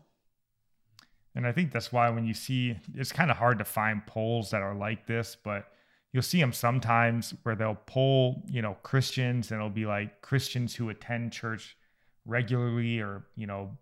And 1.34 1.46
I 1.46 1.52
think 1.52 1.70
that's 1.72 1.92
why 1.92 2.10
when 2.10 2.26
you 2.26 2.34
see, 2.34 2.76
it's 2.94 3.12
kind 3.12 3.30
of 3.30 3.36
hard 3.36 3.58
to 3.58 3.64
find 3.64 4.04
polls 4.04 4.50
that 4.50 4.62
are 4.62 4.74
like 4.74 5.06
this, 5.06 5.36
but 5.42 5.66
you'll 6.12 6.24
see 6.24 6.40
them 6.40 6.52
sometimes 6.52 7.34
where 7.44 7.54
they'll 7.54 7.78
poll, 7.86 8.42
you 8.48 8.62
know, 8.62 8.76
Christians 8.82 9.50
and 9.50 9.60
it'll 9.60 9.70
be 9.70 9.86
like 9.86 10.22
Christians 10.22 10.74
who 10.74 10.88
attend 10.88 11.32
church 11.32 11.76
regularly 12.24 12.98
or, 12.98 13.26
you 13.36 13.46
know, 13.46 13.78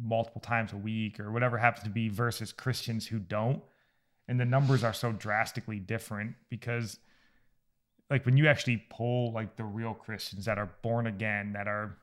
multiple 0.00 0.40
times 0.40 0.72
a 0.72 0.76
week 0.76 1.18
or 1.18 1.32
whatever 1.32 1.58
happens 1.58 1.84
to 1.84 1.90
be 1.90 2.08
versus 2.08 2.52
Christians 2.52 3.06
who 3.08 3.18
don't. 3.18 3.62
And 4.28 4.38
the 4.38 4.44
numbers 4.44 4.84
are 4.84 4.94
so 4.94 5.10
drastically 5.10 5.80
different 5.80 6.34
because 6.50 6.98
like 8.10 8.24
when 8.26 8.36
you 8.36 8.46
actually 8.46 8.84
poll 8.90 9.32
like 9.32 9.56
the 9.56 9.64
real 9.64 9.94
Christians 9.94 10.44
that 10.44 10.58
are 10.58 10.70
born 10.82 11.08
again, 11.08 11.54
that 11.54 11.66
are 11.66 11.98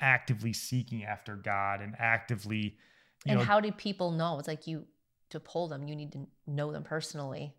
actively 0.00 0.52
seeking 0.52 1.04
after 1.04 1.36
God 1.36 1.80
and 1.80 1.94
actively 1.98 2.76
you 3.24 3.32
and 3.32 3.38
know, 3.38 3.44
how 3.44 3.60
do 3.60 3.70
people 3.70 4.10
know 4.10 4.38
it's 4.38 4.48
like 4.48 4.66
you 4.66 4.84
to 5.30 5.38
pull 5.38 5.68
them 5.68 5.86
you 5.86 5.94
need 5.94 6.12
to 6.12 6.26
know 6.46 6.72
them 6.72 6.82
personally 6.82 7.54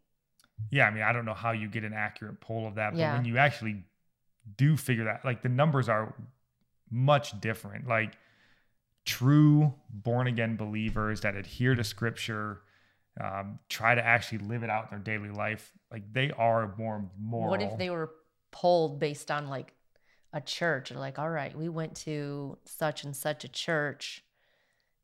yeah, 0.71 0.87
I 0.87 0.91
mean, 0.91 1.03
I 1.03 1.13
don't 1.13 1.25
know 1.25 1.33
how 1.33 1.51
you 1.51 1.67
get 1.67 1.83
an 1.83 1.93
accurate 1.93 2.39
poll 2.39 2.67
of 2.67 2.75
that, 2.75 2.93
but 2.93 2.99
Yeah. 2.99 3.13
when 3.13 3.25
you 3.25 3.37
actually 3.37 3.83
do 4.57 4.77
figure 4.77 5.05
that, 5.05 5.23
like 5.23 5.41
the 5.41 5.49
numbers 5.49 5.89
are 5.89 6.15
much 6.89 7.39
different. 7.39 7.87
Like 7.87 8.17
true 9.05 9.73
born 9.89 10.27
again 10.27 10.55
believers 10.55 11.21
that 11.21 11.35
adhere 11.35 11.75
to 11.75 11.83
scripture, 11.83 12.61
um, 13.19 13.59
try 13.69 13.95
to 13.95 14.03
actually 14.03 14.39
live 14.39 14.63
it 14.63 14.69
out 14.69 14.85
in 14.85 14.89
their 14.91 15.17
daily 15.17 15.29
life, 15.33 15.71
like 15.91 16.11
they 16.11 16.31
are 16.31 16.75
more 16.77 17.09
moral. 17.19 17.51
What 17.51 17.61
if 17.61 17.77
they 17.77 17.89
were 17.89 18.11
polled 18.51 18.99
based 18.99 19.31
on 19.31 19.47
like 19.47 19.73
a 20.33 20.41
church 20.41 20.91
or 20.91 20.95
like, 20.95 21.19
all 21.19 21.29
right, 21.29 21.55
we 21.55 21.69
went 21.69 21.95
to 21.95 22.57
such 22.65 23.03
and 23.03 23.15
such 23.15 23.43
a 23.43 23.47
church, 23.47 24.23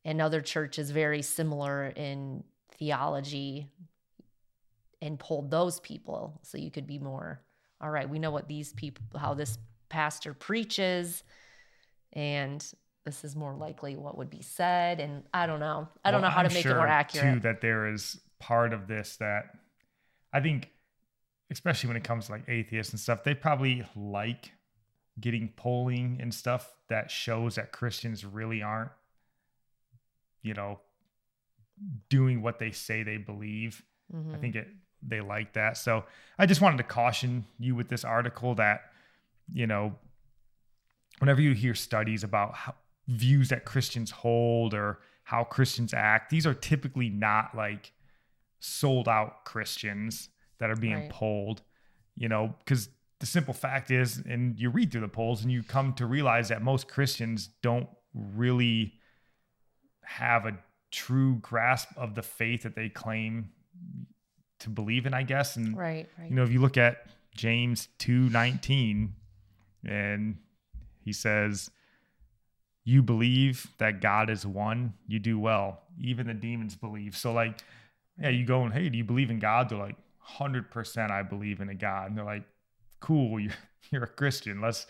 and 0.04 0.22
other 0.22 0.42
churches 0.42 0.92
very 0.92 1.22
similar 1.22 1.88
in 1.88 2.44
theology, 2.78 3.68
and 5.02 5.20
pulled 5.20 5.52
those 5.52 5.80
people 5.80 6.40
so 6.42 6.58
you 6.58 6.72
could 6.72 6.88
be 6.88 7.00
more, 7.00 7.42
all 7.80 7.90
right, 7.90 8.10
we 8.10 8.20
know 8.20 8.32
what 8.32 8.48
these 8.48 8.74
people, 8.74 9.04
how 9.18 9.34
this 9.34 9.58
pastor 9.88 10.34
preaches, 10.34 11.24
and 12.14 12.74
this 13.06 13.24
is 13.24 13.36
more 13.36 13.54
likely 13.54 13.96
what 13.96 14.18
would 14.18 14.30
be 14.30 14.42
said. 14.42 15.00
And 15.00 15.24
I 15.34 15.46
don't 15.46 15.60
know. 15.60 15.88
I 16.04 16.12
don't 16.12 16.22
Well, 16.22 16.30
know 16.30 16.34
how 16.34 16.42
I'm 16.42 16.50
to 16.50 16.54
make 16.54 16.64
sure, 16.64 16.74
it 16.74 16.76
more 16.76 16.88
accurate. 16.88 17.36
Too, 17.36 17.40
that 17.42 17.62
there 17.62 17.92
is 17.92 18.20
part 18.40 18.74
of 18.74 18.88
this 18.88 19.18
that 19.18 19.46
I 20.34 20.40
think, 20.42 20.72
especially 21.52 21.88
when 21.88 21.98
it 21.98 22.04
comes 22.04 22.26
to 22.28 22.34
like 22.34 22.48
atheists 22.48 22.94
and 22.94 23.00
stuff, 23.00 23.24
they 23.24 23.34
probably 23.34 23.86
like 23.96 24.52
getting 25.20 25.50
polling 25.56 26.18
and 26.22 26.34
stuff 26.34 26.76
that 26.88 27.12
shows 27.12 27.56
that 27.56 27.72
Christians 27.72 28.26
really 28.26 28.62
aren't, 28.62 28.92
you 30.42 30.54
know, 30.54 30.80
doing 32.10 32.42
what 32.42 32.60
they 32.60 32.72
say 32.72 33.04
they 33.04 33.18
believe. 33.18 33.84
I 34.12 34.16
Mhm. 34.18 34.42
think 34.42 34.56
it 34.56 34.68
they 35.02 35.22
like 35.22 35.54
that. 35.54 35.78
So 35.78 36.06
I 36.38 36.46
just 36.46 36.60
wanted 36.60 36.78
to 36.78 36.84
caution 36.84 37.46
you 37.58 37.74
with 37.74 37.88
this 37.88 38.04
article 38.04 38.54
that, 38.56 38.92
you 39.52 39.66
know, 39.66 39.98
whenever 41.20 41.42
you 41.42 41.54
hear 41.54 41.74
studies 41.74 42.24
about 42.24 42.54
how, 42.54 42.76
views 43.08 43.50
that 43.50 43.66
Christians 43.66 44.12
hold 44.12 44.74
or 44.74 45.00
how 45.24 45.44
Christians 45.44 45.94
act, 45.94 46.30
these 46.30 46.46
are 46.46 46.54
typically 46.54 47.10
not 47.10 47.56
like 47.56 47.94
sold 48.60 49.08
out 49.08 49.46
Christians 49.46 50.30
that 50.60 50.70
are 50.70 50.76
being 50.76 50.96
Right. 51.00 51.10
polled, 51.10 51.62
you 52.16 52.28
know, 52.28 52.54
because 52.60 52.90
the 53.20 53.26
simple 53.26 53.54
fact 53.54 53.92
is, 53.92 54.22
and 54.26 54.58
you 54.58 54.70
read 54.70 54.92
through 54.92 55.02
the 55.02 55.08
polls 55.08 55.42
and 55.42 55.52
you 55.52 55.62
come 55.62 55.94
to 55.94 56.06
realize 56.06 56.50
that 56.50 56.62
most 56.62 56.88
Christians 56.88 57.50
don't 57.62 57.90
really 58.14 58.94
have 60.04 60.46
a 60.46 60.58
true 60.92 61.36
grasp 61.36 61.90
of 61.98 62.16
the 62.16 62.22
faith 62.22 62.64
that 62.64 62.76
they 62.76 62.90
claim 62.90 63.50
to 64.60 64.70
believe 64.70 65.06
in, 65.06 65.14
I 65.14 65.24
guess. 65.24 65.56
And 65.56 65.78
Right, 65.78 66.10
right. 66.18 66.30
you 66.30 66.36
know, 66.36 66.44
if 66.44 66.52
you 66.52 66.60
look 66.62 66.78
at 66.78 67.08
James 67.36 67.90
2:19 68.00 69.14
and 69.86 70.38
he 71.02 71.14
says, 71.14 71.72
"You 72.84 73.04
believe 73.04 73.68
that 73.78 74.02
God 74.02 74.30
is 74.30 74.46
one, 74.46 74.94
you 75.08 75.20
do 75.20 75.38
well. 75.40 75.84
Even 76.00 76.28
the 76.28 76.34
demons 76.34 76.76
believe." 76.76 77.16
So 77.16 77.34
like, 77.34 77.60
yeah, 78.20 78.30
you 78.30 78.46
go 78.46 78.64
and, 78.64 78.74
"Hey, 78.74 78.90
do 78.90 78.98
you 78.98 79.04
believe 79.04 79.30
in 79.30 79.40
God?" 79.40 79.70
They're 79.70 79.78
like, 79.78 79.98
"100% 80.20 81.12
I 81.12 81.24
believe 81.24 81.62
in 81.62 81.70
a 81.70 81.76
God." 81.76 82.10
And 82.10 82.18
they're 82.18 82.26
like, 82.26 82.44
"Cool, 83.00 83.40
you're, 83.40 83.54
you're 83.92 84.04
a 84.04 84.08
Christian. 84.08 84.62
Let's 84.62 84.88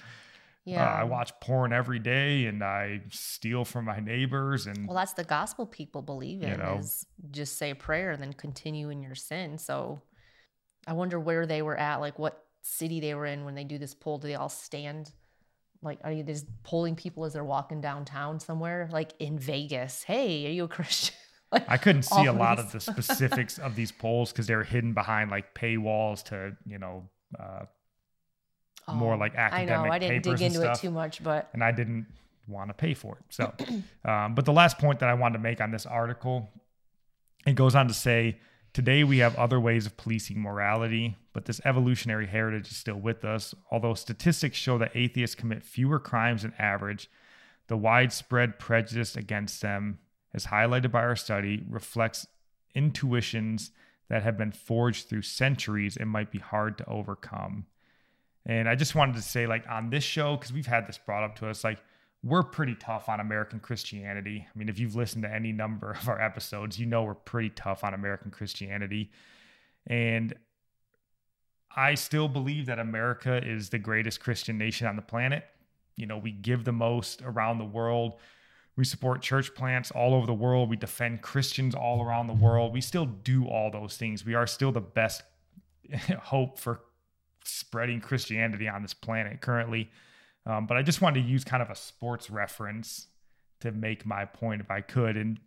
yeah. 0.66 0.86
uh, 0.86 0.98
I 0.98 1.04
watch 1.04 1.32
porn 1.42 1.74
every 1.74 2.00
day 2.00 2.46
and 2.46 2.64
I 2.64 3.02
steal 3.12 3.66
from 3.66 3.86
my 3.86 4.00
neighbors 4.00 4.68
and 4.68 4.88
Well, 4.88 4.98
that's 4.98 5.14
the 5.14 5.24
gospel 5.24 5.66
people 5.66 6.02
believe 6.02 6.42
You 6.42 6.50
in 6.50 6.60
know. 6.60 6.78
is 6.80 7.06
just 7.32 7.58
say 7.58 7.72
a 7.72 7.76
prayer 7.76 8.12
and 8.12 8.22
then 8.22 8.34
continue 8.34 8.90
in 8.90 9.02
your 9.02 9.16
sin. 9.16 9.58
So 9.58 10.02
I 10.86 10.94
wonder 10.94 11.20
where 11.20 11.46
they 11.46 11.62
were 11.62 11.78
at, 11.78 11.98
like 11.98 12.20
what 12.20 12.46
city 12.62 13.00
they 13.00 13.16
were 13.16 13.26
in 13.26 13.46
when 13.46 13.56
they 13.56 13.64
do 13.64 13.78
this 13.78 13.94
poll. 13.94 14.18
Do 14.18 14.28
they 14.28 14.36
all 14.36 14.50
stand? 14.50 15.12
Like, 15.82 16.00
are 16.04 16.12
you 16.12 16.24
just 16.24 16.46
polling 16.64 16.96
people 16.96 17.24
as 17.26 17.34
they're 17.34 17.44
walking 17.44 17.80
downtown 17.80 18.40
somewhere, 18.40 18.90
like 18.92 19.14
in 19.20 19.40
Vegas? 19.40 20.04
Hey, 20.04 20.46
are 20.48 20.52
you 20.52 20.66
a 20.66 20.68
Christian? 20.78 21.16
like, 21.52 21.66
I 21.70 21.78
couldn't 21.78 22.04
see 22.04 22.26
a 22.26 22.34
lot 22.34 22.60
of 22.60 22.72
the 22.72 22.80
specifics 22.80 23.58
of 23.58 23.76
these 23.76 23.92
polls 23.92 24.32
because 24.32 24.46
they 24.46 24.56
were 24.56 24.64
hidden 24.64 24.94
behind 24.94 25.32
like 25.32 25.56
paywalls 25.56 26.24
to, 26.26 26.52
you 26.66 26.78
know, 26.78 27.10
uh, 27.40 27.66
more 28.96 29.18
like 29.18 29.38
I 29.38 29.66
know. 29.66 29.74
academic 29.74 29.92
I 29.92 30.00
didn't 30.00 30.24
dig 30.24 30.42
into 30.42 30.70
it 30.70 30.76
too 30.76 30.92
much, 30.92 31.24
but 31.24 31.50
and 31.54 31.64
I 31.64 31.72
didn't 31.72 32.08
want 32.48 32.70
to 32.70 32.74
pay 32.74 32.94
for 32.94 33.18
it. 33.18 33.26
So, 33.30 33.54
um, 34.06 34.36
but 34.36 34.46
the 34.46 34.54
last 34.54 34.78
point 34.78 35.00
that 35.00 35.10
I 35.10 35.14
wanted 35.14 35.38
to 35.38 35.44
make 35.44 35.62
on 35.62 35.72
this 35.72 35.86
article, 35.86 36.50
it 37.46 37.56
goes 37.56 37.76
on 37.76 37.88
to 37.88 37.94
say, 37.94 38.40
today 38.74 39.04
we 39.04 39.20
have 39.20 39.36
other 39.36 39.60
ways 39.60 39.86
of 39.86 39.98
policing 39.98 40.42
morality, 40.42 41.18
but 41.34 41.46
this 41.46 41.62
evolutionary 41.66 42.28
heritage 42.28 42.72
is 42.72 42.78
still 42.78 43.00
with 43.00 43.24
us. 43.24 43.54
Although 43.72 43.94
statistics 43.94 44.58
show 44.58 44.78
that 44.78 44.92
atheists 44.96 45.36
commit 45.36 45.64
fewer 45.64 46.00
crimes 46.00 46.42
than 46.42 46.54
average, 46.58 47.10
the 47.68 47.78
widespread 47.78 48.60
prejudice 48.60 49.16
against 49.16 49.62
them, 49.62 50.00
as 50.34 50.48
highlighted 50.48 50.92
by 50.92 51.02
our 51.02 51.16
study, 51.16 51.64
reflects 51.70 52.28
intuitions 52.76 53.72
that 54.10 54.24
have 54.24 54.38
been 54.38 54.52
forged 54.52 55.08
through 55.08 55.22
centuries 55.22 55.96
and 55.96 56.10
might 56.10 56.32
be 56.32 56.40
hard 56.40 56.78
to 56.80 56.90
overcome. 56.90 57.66
And 58.46 58.68
I 58.68 58.76
just 58.76 58.96
wanted 58.96 59.16
to 59.16 59.22
say, 59.22 59.48
like, 59.48 59.66
on 59.70 59.90
this 59.90 60.04
show, 60.04 60.36
because 60.36 60.54
we've 60.54 60.66
had 60.66 60.88
this 60.88 60.98
brought 60.98 61.24
up 61.24 61.36
to 61.38 61.50
us, 61.50 61.64
like, 61.64 61.80
we're 62.24 62.44
pretty 62.44 62.76
tough 62.76 63.08
on 63.08 63.20
American 63.20 63.60
Christianity. 63.60 64.46
I 64.48 64.58
mean, 64.58 64.68
if 64.70 64.78
you've 64.78 64.96
listened 64.96 65.24
to 65.24 65.34
any 65.34 65.52
number 65.52 65.92
of 66.02 66.10
our 66.10 66.22
episodes, 66.22 66.78
you 66.78 66.86
know 66.86 67.04
we're 67.04 67.14
pretty 67.14 67.50
tough 67.50 67.84
on 67.84 67.94
American 67.94 68.32
Christianity. 68.32 69.12
And 69.88 70.34
I 71.76 71.96
still 71.96 72.28
believe 72.28 72.66
that 72.66 72.80
America 72.80 73.42
is 73.46 73.70
the 73.70 73.80
greatest 73.80 74.20
Christian 74.20 74.58
nation 74.58 74.88
on 74.88 74.96
the 74.96 75.02
planet. 75.02 75.46
You 75.96 76.08
know, 76.08 76.18
we 76.18 76.32
give 76.32 76.66
the 76.66 76.72
most 76.72 77.22
around 77.22 77.58
the 77.58 77.66
world. 77.66 78.14
We 78.76 78.84
support 78.84 79.22
church 79.22 79.54
plants 79.56 79.92
all 79.92 80.14
over 80.14 80.26
the 80.26 80.34
world. 80.34 80.70
We 80.70 80.78
defend 80.78 81.22
Christians 81.22 81.76
all 81.76 82.04
around 82.04 82.28
the 82.28 82.34
world. 82.34 82.74
We 82.74 82.82
still 82.82 83.06
do 83.06 83.46
all 83.46 83.72
those 83.72 83.98
things. 83.98 84.26
We 84.26 84.36
are 84.36 84.48
still 84.48 84.72
the 84.72 84.82
best 84.82 85.24
hope 86.22 86.60
for 86.60 86.82
spreading 87.44 88.02
Christianity 88.02 88.68
on 88.68 88.82
this 88.82 88.94
planet 88.94 89.42
currently. 89.42 89.90
Um, 90.46 90.66
but 90.66 90.78
I 90.78 90.82
just 90.82 91.02
wanted 91.02 91.24
to 91.24 91.28
use 91.28 91.44
kind 91.44 91.62
of 91.62 91.70
a 91.70 91.76
sports 91.76 92.30
reference 92.30 93.08
to 93.62 93.72
make 93.72 94.06
my 94.06 94.26
point 94.26 94.62
if 94.62 94.72
I 94.72 94.82
could. 94.82 95.18
And 95.18 95.40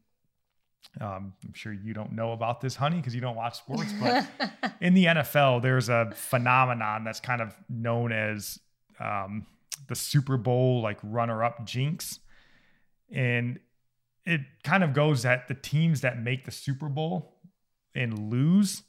um, 1.01 1.33
I'm 1.45 1.55
sure 1.55 1.73
you 1.73 1.95
don't 1.95 2.13
know 2.13 2.33
about 2.33 2.61
this, 2.61 2.77
honey, 2.77 2.97
because 2.97 3.15
you 3.15 3.21
don't 3.21 3.37
watch 3.37 3.59
sports, 3.59 3.93
but 4.01 4.27
in 4.81 4.95
the 4.95 5.07
NFL, 5.07 5.63
there's 5.63 5.89
a 5.89 6.11
phenomenon 6.15 7.05
that's 7.05 7.21
kind 7.21 7.41
of 7.41 7.57
known 7.69 8.13
as 8.13 8.59
um, 9.01 9.47
the 9.89 9.95
Super 9.95 10.37
Bowl 10.37 10.83
like 10.83 10.99
runner 11.03 11.43
up 11.43 11.65
jinx. 11.65 12.19
And 13.11 13.59
it 14.25 14.41
kind 14.63 14.85
of 14.85 14.93
goes 14.93 15.23
that 15.23 15.49
the 15.49 15.55
teams 15.55 16.03
that 16.03 16.21
make 16.21 16.45
the 16.45 16.51
Super 16.51 16.89
Bowl 16.89 17.39
and 17.95 18.31
lose, 18.31 18.83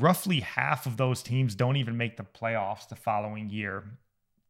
roughly 0.00 0.40
half 0.40 0.86
of 0.86 0.96
those 0.96 1.22
teams 1.22 1.54
don't 1.54 1.76
even 1.76 1.96
make 1.96 2.16
the 2.16 2.24
playoffs 2.24 2.88
the 2.88 2.96
following 2.96 3.50
year, 3.50 3.84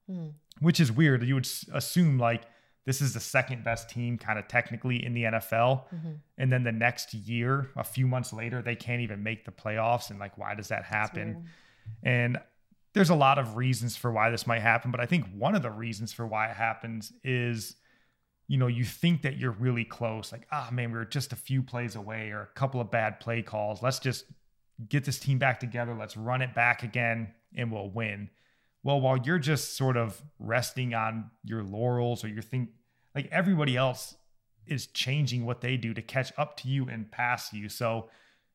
hmm. 0.09 0.29
which 0.61 0.81
is 0.81 0.91
weird. 0.91 1.23
You 1.23 1.35
would 1.35 1.49
assume 1.73 2.19
like 2.19 2.43
this 2.87 3.01
is 3.01 3.13
the 3.13 3.21
second 3.21 3.65
best 3.65 3.91
team 3.91 4.17
kind 4.17 4.39
of 4.39 4.47
technically 4.47 5.05
in 5.05 5.13
the 5.13 5.25
NFL. 5.25 5.85
Mm-hmm. 5.93 6.13
And 6.39 6.53
then 6.53 6.63
the 6.63 6.73
next 6.73 7.13
year, 7.13 7.69
a 7.77 7.83
few 7.83 8.07
months 8.07 8.33
later, 8.33 8.63
they 8.63 8.77
can't 8.77 9.03
even 9.03 9.25
make 9.25 9.45
the 9.45 9.51
playoffs. 9.51 10.11
And 10.11 10.21
like, 10.21 10.39
why 10.39 10.55
does 10.55 10.69
that 10.69 10.85
happen? 10.85 11.49
And 12.05 12.39
there's 12.95 13.11
a 13.11 13.15
lot 13.15 13.39
of 13.39 13.57
reasons 13.57 13.97
for 13.97 14.13
why 14.13 14.31
this 14.31 14.47
might 14.47 14.63
happen. 14.63 14.93
But 14.93 15.01
I 15.01 15.07
think 15.07 15.27
one 15.37 15.57
of 15.57 15.63
the 15.63 15.71
reasons 15.71 16.13
for 16.13 16.27
why 16.27 16.49
it 16.49 16.57
happens 16.57 17.13
is, 17.25 17.75
you 18.47 18.57
know, 18.57 18.69
you 18.69 18.85
think 18.85 19.23
that 19.23 19.37
you're 19.37 19.51
really 19.51 19.85
close. 19.85 20.31
Like, 20.31 20.47
ah, 20.53 20.69
oh, 20.71 20.75
man, 20.75 20.93
we 20.93 20.99
were 20.99 21.05
just 21.05 21.33
a 21.33 21.37
few 21.37 21.65
plays 21.65 21.97
away 21.97 22.31
or 22.31 22.43
a 22.43 22.59
couple 22.59 22.81
of 22.81 22.93
bad 22.93 23.19
play 23.19 23.43
calls. 23.43 23.83
Let's 23.83 23.99
just 23.99 24.27
get 24.89 25.05
this 25.05 25.19
team 25.19 25.39
back 25.39 25.61
together. 25.61 25.95
Let's 25.95 26.17
run 26.17 26.43
it 26.43 26.55
back 26.55 26.83
again 26.83 27.33
and 27.57 27.73
we'll 27.73 27.91
win. 27.91 28.31
Well, 28.83 29.01
while 29.01 29.17
you're 29.17 29.39
just 29.39 29.77
sort 29.77 29.97
of 29.97 30.23
resting 30.39 30.95
on 30.95 31.31
your 31.43 31.63
laurels 31.63 32.23
or 32.23 32.29
you 32.29 32.41
think 32.41 32.71
like 33.15 33.29
everybody 33.33 33.77
else 33.77 34.17
is 34.67 34.87
changing 34.89 35.45
what 35.45 35.61
they 35.61 35.77
do 35.77 35.95
to 35.95 36.03
catch 36.03 36.33
up 36.37 36.57
to 36.59 36.69
you 36.69 36.89
and 36.89 37.11
pass 37.11 37.53
you. 37.53 37.69
So 37.69 38.11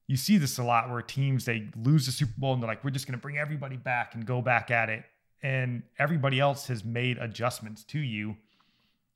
you 0.08 0.18
see 0.18 0.38
this 0.38 0.58
a 0.58 0.63
lot 0.63 0.90
where 0.90 1.01
teams 1.01 1.46
they 1.46 1.70
lose 1.75 2.06
the 2.06 2.12
Super 2.12 2.34
Bowl 2.38 2.54
and 2.54 2.62
they're 2.62 2.70
like, 2.70 2.84
we're 2.84 2.92
just 2.92 3.08
going 3.08 3.18
to 3.18 3.22
bring 3.22 3.38
everybody 3.38 3.78
back 3.78 4.13
and 4.13 4.25
go 4.25 4.42
back 4.42 4.70
at 4.70 4.90
it. 4.90 5.04
And 5.42 5.84
everybody 5.98 6.40
else 6.40 6.68
has 6.68 6.86
made 6.86 7.18
adjustments 7.18 7.84
to 7.86 8.00
you. 8.00 8.38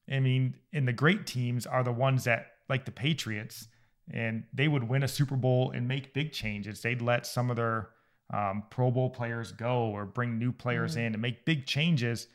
I 0.09 0.19
mean, 0.19 0.55
and 0.73 0.87
the 0.87 0.93
great 0.93 1.27
teams 1.27 1.65
are 1.65 1.83
the 1.83 1.91
ones 1.91 2.23
that, 2.23 2.47
like 2.69 2.85
the 2.85 2.91
Patriots, 2.91 3.67
and 4.11 4.43
they 4.53 4.67
would 4.67 4.87
win 4.87 5.03
a 5.03 5.07
Super 5.07 5.35
Bowl 5.35 5.71
and 5.71 5.87
make 5.87 6.13
big 6.13 6.31
changes. 6.31 6.81
They'd 6.81 7.01
let 7.01 7.25
some 7.25 7.49
of 7.49 7.55
their 7.55 7.89
um, 8.33 8.63
Pro 8.69 8.91
Bowl 8.91 9.09
players 9.09 9.51
go 9.51 9.85
or 9.87 10.05
bring 10.05 10.37
new 10.37 10.51
players 10.51 10.95
mm. 10.95 10.99
in 10.99 11.13
and 11.13 11.21
make 11.21 11.45
big 11.45 11.65
changes 11.65 12.27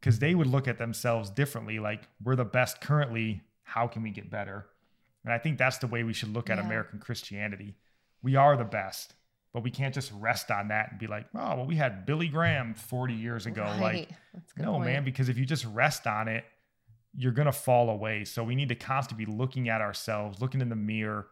because 0.00 0.18
they 0.18 0.34
would 0.34 0.46
look 0.46 0.68
at 0.68 0.78
themselves 0.78 1.30
differently. 1.30 1.78
Like, 1.78 2.08
we're 2.22 2.36
the 2.36 2.44
best 2.44 2.80
currently. 2.80 3.42
How 3.62 3.86
can 3.86 4.02
we 4.02 4.10
get 4.10 4.30
better? 4.30 4.66
And 5.24 5.32
I 5.32 5.38
think 5.38 5.58
that's 5.58 5.78
the 5.78 5.86
way 5.86 6.02
we 6.02 6.12
should 6.12 6.32
look 6.32 6.50
at 6.50 6.58
yeah. 6.58 6.64
American 6.64 6.98
Christianity. 6.98 7.74
We 8.22 8.36
are 8.36 8.56
the 8.56 8.64
best, 8.64 9.14
but 9.52 9.62
we 9.62 9.70
can't 9.70 9.94
just 9.94 10.12
rest 10.12 10.50
on 10.50 10.68
that 10.68 10.90
and 10.90 10.98
be 10.98 11.06
like, 11.06 11.26
oh, 11.34 11.56
well, 11.56 11.66
we 11.66 11.76
had 11.76 12.04
Billy 12.04 12.28
Graham 12.28 12.74
40 12.74 13.14
years 13.14 13.46
ago. 13.46 13.62
Right. 13.62 13.80
Like, 14.34 14.58
no, 14.58 14.72
point. 14.72 14.84
man, 14.84 15.04
because 15.04 15.30
if 15.30 15.38
you 15.38 15.46
just 15.46 15.64
rest 15.66 16.06
on 16.06 16.28
it, 16.28 16.44
you're 17.16 17.32
going 17.32 17.46
to 17.46 17.52
fall 17.52 17.90
away. 17.90 18.24
So 18.24 18.42
we 18.42 18.54
need 18.54 18.68
to 18.70 18.74
constantly 18.74 19.24
be 19.24 19.32
looking 19.32 19.68
at 19.68 19.80
ourselves, 19.80 20.40
looking 20.40 20.60
in 20.60 20.68
the 20.68 20.76
mirror, 20.76 21.28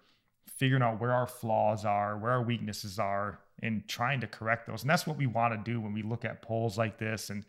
figuring 0.46 0.82
out 0.82 1.00
where 1.00 1.12
our 1.12 1.26
flaws 1.26 1.84
are, 1.84 2.16
where 2.18 2.32
our 2.32 2.42
weaknesses 2.42 2.98
are, 2.98 3.40
and 3.62 3.86
trying 3.88 4.20
to 4.20 4.26
correct 4.26 4.66
those. 4.66 4.82
And 4.82 4.90
that's 4.90 5.06
what 5.06 5.16
we 5.16 5.26
want 5.26 5.52
to 5.52 5.70
do 5.70 5.80
when 5.80 5.92
we 5.92 6.02
look 6.02 6.24
at 6.24 6.42
polls 6.42 6.78
like 6.78 6.98
this 6.98 7.30
and 7.30 7.44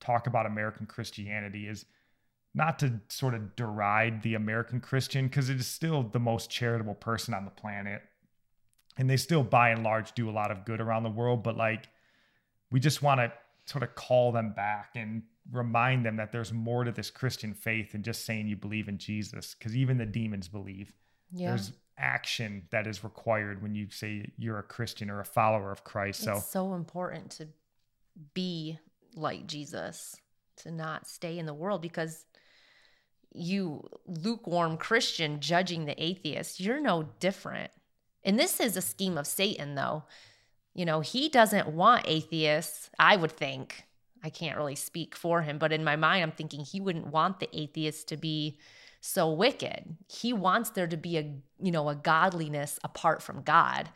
talk 0.00 0.26
about 0.26 0.46
American 0.46 0.86
Christianity 0.86 1.66
is 1.66 1.86
not 2.54 2.78
to 2.78 3.00
sort 3.08 3.34
of 3.34 3.54
deride 3.56 4.22
the 4.22 4.34
American 4.34 4.80
Christian 4.80 5.26
because 5.26 5.50
it 5.50 5.58
is 5.58 5.66
still 5.66 6.02
the 6.02 6.18
most 6.18 6.50
charitable 6.50 6.94
person 6.94 7.34
on 7.34 7.44
the 7.44 7.50
planet. 7.50 8.02
And 8.96 9.10
they 9.10 9.18
still, 9.18 9.42
by 9.42 9.70
and 9.70 9.84
large, 9.84 10.12
do 10.12 10.30
a 10.30 10.32
lot 10.32 10.50
of 10.50 10.64
good 10.64 10.80
around 10.80 11.02
the 11.02 11.10
world. 11.10 11.42
But 11.42 11.56
like, 11.56 11.88
we 12.70 12.80
just 12.80 13.02
want 13.02 13.20
to 13.20 13.32
sort 13.66 13.82
of 13.82 13.94
call 13.94 14.32
them 14.32 14.52
back 14.52 14.92
and 14.94 15.22
remind 15.52 16.04
them 16.04 16.16
that 16.16 16.32
there's 16.32 16.52
more 16.52 16.84
to 16.84 16.92
this 16.92 17.10
Christian 17.10 17.54
faith 17.54 17.92
than 17.92 18.02
just 18.02 18.24
saying 18.24 18.48
you 18.48 18.56
believe 18.56 18.88
in 18.88 18.98
Jesus, 18.98 19.54
because 19.54 19.76
even 19.76 19.98
the 19.98 20.06
demons 20.06 20.48
believe. 20.48 20.92
Yeah. 21.32 21.50
There's 21.50 21.72
action 21.98 22.62
that 22.70 22.86
is 22.86 23.02
required 23.02 23.62
when 23.62 23.74
you 23.74 23.88
say 23.90 24.30
you're 24.36 24.58
a 24.58 24.62
Christian 24.62 25.10
or 25.10 25.20
a 25.20 25.24
follower 25.24 25.70
of 25.70 25.84
Christ. 25.84 26.20
It's 26.20 26.26
so 26.26 26.40
so 26.40 26.74
important 26.74 27.30
to 27.32 27.48
be 28.34 28.78
like 29.14 29.46
Jesus, 29.46 30.16
to 30.58 30.70
not 30.70 31.06
stay 31.06 31.38
in 31.38 31.46
the 31.46 31.54
world 31.54 31.82
because 31.82 32.24
you 33.32 33.88
lukewarm 34.06 34.76
Christian 34.76 35.40
judging 35.40 35.84
the 35.84 36.02
atheist, 36.02 36.60
you're 36.60 36.80
no 36.80 37.08
different. 37.20 37.70
And 38.24 38.38
this 38.38 38.60
is 38.60 38.76
a 38.76 38.82
scheme 38.82 39.18
of 39.18 39.26
Satan 39.26 39.74
though. 39.74 40.04
You 40.74 40.84
know, 40.84 41.00
he 41.00 41.28
doesn't 41.28 41.68
want 41.68 42.04
atheists, 42.06 42.90
I 42.98 43.16
would 43.16 43.32
think, 43.32 43.84
I 44.24 44.30
can't 44.30 44.56
really 44.56 44.74
speak 44.74 45.14
for 45.14 45.42
him, 45.42 45.58
but 45.58 45.72
in 45.72 45.84
my 45.84 45.96
mind, 45.96 46.22
I'm 46.22 46.32
thinking 46.32 46.60
he 46.60 46.80
wouldn't 46.80 47.08
want 47.08 47.40
the 47.40 47.48
atheists 47.52 48.04
to 48.04 48.16
be 48.16 48.58
so 49.00 49.30
wicked. 49.30 49.96
He 50.08 50.32
wants 50.32 50.70
there 50.70 50.88
to 50.88 50.96
be 50.96 51.18
a, 51.18 51.34
you 51.60 51.70
know, 51.70 51.88
a 51.88 51.94
godliness 51.94 52.78
apart 52.82 53.22
from 53.22 53.42
God 53.42 53.90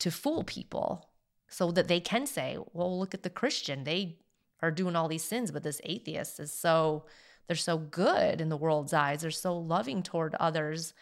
to 0.00 0.10
fool 0.10 0.42
people 0.42 1.08
so 1.48 1.70
that 1.70 1.88
they 1.88 2.00
can 2.00 2.26
say, 2.26 2.58
well, 2.72 2.98
look 2.98 3.14
at 3.14 3.22
the 3.22 3.30
Christian. 3.30 3.84
They 3.84 4.18
are 4.60 4.72
doing 4.72 4.96
all 4.96 5.08
these 5.08 5.22
sins, 5.22 5.50
but 5.50 5.62
this 5.62 5.80
atheist 5.84 6.40
is 6.40 6.52
so, 6.52 7.04
they're 7.46 7.56
so 7.56 7.78
good 7.78 8.40
in 8.40 8.48
the 8.48 8.56
world's 8.56 8.92
eyes. 8.92 9.22
They're 9.22 9.30
so 9.30 9.56
loving 9.56 10.02
toward 10.02 10.34
others. 10.36 10.94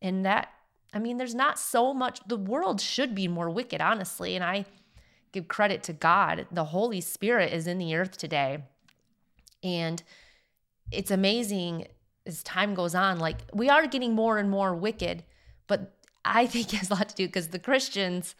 And 0.00 0.24
that, 0.26 0.48
I 0.92 1.00
mean, 1.00 1.16
there's 1.16 1.34
not 1.34 1.58
so 1.58 1.92
much, 1.92 2.20
the 2.28 2.36
world 2.36 2.80
should 2.80 3.14
be 3.14 3.26
more 3.26 3.50
wicked, 3.50 3.80
honestly. 3.80 4.36
And 4.36 4.44
I, 4.44 4.64
give 5.34 5.48
credit 5.48 5.82
to 5.82 5.92
God. 5.92 6.46
The 6.50 6.66
Holy 6.66 7.00
Spirit 7.00 7.52
is 7.52 7.66
in 7.66 7.78
the 7.78 7.94
earth 7.96 8.16
today. 8.16 8.62
And 9.62 10.02
it's 10.90 11.10
amazing 11.10 11.88
as 12.24 12.42
time 12.42 12.74
goes 12.74 12.94
on. 12.94 13.18
Like 13.18 13.40
we 13.52 13.68
are 13.68 13.86
getting 13.86 14.14
more 14.14 14.38
and 14.38 14.48
more 14.48 14.74
wicked, 14.74 15.24
but 15.66 15.96
I 16.24 16.46
think 16.46 16.72
it 16.72 16.78
has 16.78 16.90
a 16.90 16.94
lot 16.94 17.08
to 17.08 17.14
do 17.14 17.26
because 17.26 17.48
the 17.48 17.58
Christians 17.58 18.34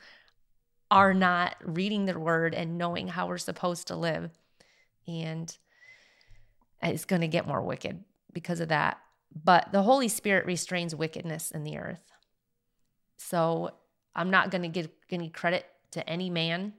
are 0.91 1.13
not 1.13 1.57
reading 1.63 2.05
their 2.05 2.19
word 2.19 2.55
and 2.55 2.79
knowing 2.79 3.09
how 3.09 3.27
we're 3.27 3.39
supposed 3.39 3.89
to 3.89 3.97
live. 3.97 4.31
And 5.09 5.55
it's 6.81 7.05
going 7.05 7.23
to 7.23 7.29
get 7.29 7.49
more 7.49 7.61
wicked 7.61 8.05
because 8.33 8.61
of 8.61 8.69
that. 8.69 8.99
But 9.45 9.73
the 9.73 9.83
Holy 9.83 10.09
Spirit 10.09 10.47
restrains 10.47 10.95
wickedness 10.95 11.51
in 11.51 11.65
the 11.65 11.79
earth. 11.79 12.13
So 13.17 13.73
I'm 14.15 14.31
not 14.31 14.51
going 14.51 14.63
to 14.63 14.69
give 14.69 14.89
any 15.11 15.29
credit 15.29 15.67
to 15.93 16.09
any 16.09 16.31
man 16.31 16.75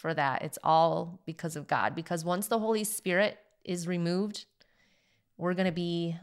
for 0.00 0.14
that. 0.14 0.42
It's 0.42 0.58
all 0.64 1.20
because 1.26 1.56
of 1.56 1.66
God. 1.68 1.94
Because 1.94 2.24
once 2.24 2.48
the 2.48 2.58
Holy 2.58 2.84
Spirit 2.84 3.38
is 3.64 3.86
removed, 3.86 4.46
we're 5.36 5.52
going 5.52 5.66
to 5.66 5.72
be 5.72 6.16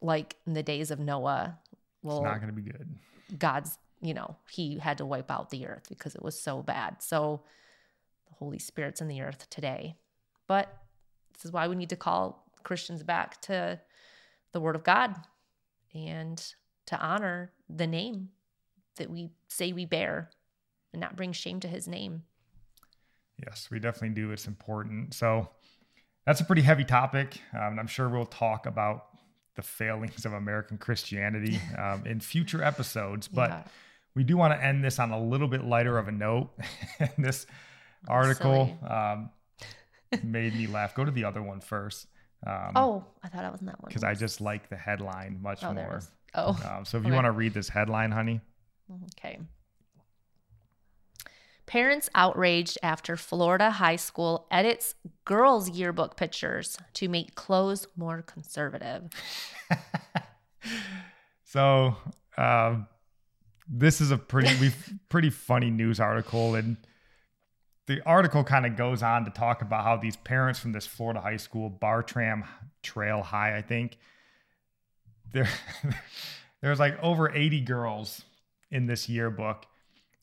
like 0.00 0.36
in 0.46 0.54
the 0.54 0.62
days 0.62 0.90
of 0.90 0.98
Noah. 0.98 1.58
Well, 2.02 2.18
it's 2.18 2.24
not 2.24 2.40
going 2.40 2.54
to 2.54 2.60
be 2.60 2.62
good. 2.62 2.88
God's, 3.38 3.78
you 4.00 4.14
know, 4.14 4.36
he 4.50 4.78
had 4.78 4.98
to 4.98 5.06
wipe 5.06 5.30
out 5.30 5.50
the 5.50 5.66
earth 5.66 5.88
because 5.90 6.14
it 6.14 6.22
was 6.22 6.40
so 6.40 6.62
bad. 6.62 7.02
So 7.02 7.42
the 8.28 8.34
Holy 8.34 8.58
Spirit's 8.58 9.02
in 9.02 9.08
the 9.08 9.20
earth 9.20 9.50
today. 9.50 9.96
But 10.46 10.74
this 11.34 11.44
is 11.44 11.52
why 11.52 11.68
we 11.68 11.76
need 11.76 11.90
to 11.90 11.96
call 11.96 12.46
Christians 12.62 13.02
back 13.02 13.42
to 13.42 13.78
the 14.52 14.60
Word 14.60 14.74
of 14.74 14.84
God 14.84 15.14
and 15.94 16.42
to 16.86 16.98
honor 16.98 17.52
the 17.68 17.86
name 17.86 18.30
that 18.96 19.10
we 19.10 19.28
say 19.48 19.72
we 19.72 19.84
bear 19.84 20.30
and 20.92 21.00
not 21.00 21.16
bring 21.16 21.32
shame 21.32 21.60
to 21.60 21.68
his 21.68 21.86
name. 21.86 22.22
Yes, 23.44 23.68
we 23.70 23.78
definitely 23.78 24.14
do. 24.20 24.32
It's 24.32 24.46
important. 24.46 25.14
So 25.14 25.48
that's 26.26 26.40
a 26.40 26.44
pretty 26.44 26.62
heavy 26.62 26.84
topic. 26.84 27.40
Um, 27.54 27.78
I'm 27.78 27.86
sure 27.86 28.08
we'll 28.08 28.26
talk 28.26 28.66
about 28.66 29.06
the 29.54 29.62
failings 29.62 30.24
of 30.24 30.32
American 30.32 30.78
Christianity 30.78 31.60
um, 31.76 32.04
in 32.06 32.20
future 32.20 32.62
episodes, 32.62 33.28
but 33.32 33.50
yeah. 33.50 33.62
we 34.14 34.24
do 34.24 34.36
want 34.36 34.54
to 34.54 34.64
end 34.64 34.84
this 34.84 34.98
on 34.98 35.10
a 35.10 35.20
little 35.20 35.48
bit 35.48 35.64
lighter 35.64 35.98
of 35.98 36.08
a 36.08 36.12
note. 36.12 36.50
this 37.18 37.46
article 38.06 38.76
um, 38.88 39.30
made 40.22 40.54
me 40.54 40.66
laugh. 40.66 40.94
Go 40.94 41.04
to 41.04 41.10
the 41.10 41.24
other 41.24 41.42
one 41.42 41.60
first. 41.60 42.06
Um, 42.46 42.72
oh, 42.76 43.04
I 43.22 43.28
thought 43.28 43.44
I 43.44 43.50
was 43.50 43.60
in 43.60 43.66
that 43.66 43.82
one. 43.82 43.88
Because 43.88 44.04
I 44.04 44.14
just 44.14 44.40
like 44.40 44.68
the 44.68 44.76
headline 44.76 45.40
much 45.42 45.64
oh, 45.64 45.72
more. 45.72 46.00
Oh. 46.34 46.58
Um, 46.70 46.84
so 46.84 46.98
if 46.98 47.06
you 47.06 47.12
want 47.12 47.24
to 47.24 47.32
read 47.32 47.54
this 47.54 47.68
headline, 47.68 48.10
honey. 48.10 48.40
Okay. 49.16 49.38
Parents 51.68 52.08
outraged 52.14 52.78
after 52.82 53.14
Florida 53.14 53.70
high 53.70 53.96
school 53.96 54.46
edits 54.50 54.94
girls' 55.26 55.68
yearbook 55.68 56.16
pictures 56.16 56.78
to 56.94 57.10
make 57.10 57.34
clothes 57.34 57.86
more 57.94 58.22
conservative. 58.22 59.10
so, 61.44 61.94
uh, 62.38 62.76
this 63.68 64.00
is 64.00 64.10
a 64.10 64.16
pretty 64.16 64.72
pretty 65.10 65.28
funny 65.28 65.68
news 65.68 66.00
article, 66.00 66.54
and 66.54 66.78
the 67.86 68.00
article 68.06 68.44
kind 68.44 68.64
of 68.64 68.74
goes 68.74 69.02
on 69.02 69.26
to 69.26 69.30
talk 69.30 69.60
about 69.60 69.84
how 69.84 69.98
these 69.98 70.16
parents 70.16 70.58
from 70.58 70.72
this 70.72 70.86
Florida 70.86 71.20
high 71.20 71.36
school, 71.36 71.68
Bartram 71.68 72.44
Trail 72.82 73.20
High, 73.20 73.58
I 73.58 73.60
think, 73.60 73.98
they're 75.32 75.50
there's 76.62 76.78
like 76.78 76.98
over 77.02 77.30
80 77.30 77.60
girls 77.60 78.22
in 78.70 78.86
this 78.86 79.06
yearbook 79.06 79.66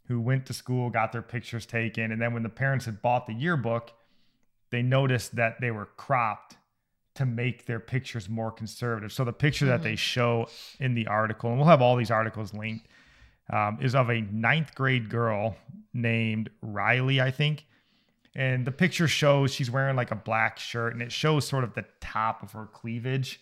who 0.08 0.22
went 0.22 0.46
to 0.46 0.54
school, 0.54 0.90
got 0.90 1.12
their 1.12 1.22
pictures 1.22 1.66
taken, 1.66 2.12
and 2.12 2.22
then 2.22 2.34
when 2.34 2.44
the 2.44 2.50
parents 2.50 2.86
had 2.86 3.02
bought 3.02 3.28
the 3.28 3.34
yearbook, 3.34 3.92
they 4.70 4.82
noticed 4.82 5.36
that 5.36 5.60
they 5.62 5.72
were 5.72 5.86
cropped 5.98 6.58
to 7.16 7.26
make 7.26 7.66
their 7.66 7.80
pictures 7.80 8.30
more 8.30 8.52
conservative. 8.52 9.12
So 9.12 9.24
the 9.24 9.34
picture 9.34 9.66
mm-hmm. 9.66 9.72
that 9.72 9.84
they 9.84 9.96
show 9.96 10.48
in 10.80 10.94
the 10.96 11.08
article, 11.08 11.50
and 11.50 11.58
we'll 11.58 11.68
have 11.68 11.82
all 11.82 11.96
these 11.96 12.12
articles 12.12 12.54
linked, 12.54 12.88
um, 13.52 13.80
is 13.82 13.96
of 13.96 14.10
a 14.10 14.22
ninth 14.22 14.76
grade 14.76 15.10
girl 15.10 15.56
named 15.94 16.50
Riley, 16.62 17.22
I 17.22 17.32
think. 17.32 17.66
And 18.36 18.66
the 18.66 18.72
picture 18.72 19.08
shows 19.08 19.54
she's 19.54 19.72
wearing 19.72 19.96
like 19.96 20.12
a 20.12 20.16
black 20.16 20.60
shirt, 20.60 20.94
and 20.94 21.02
it 21.02 21.12
shows 21.12 21.48
sort 21.48 21.64
of 21.64 21.74
the 21.74 21.86
top 22.02 22.44
of 22.44 22.52
her 22.52 22.66
cleavage. 22.66 23.40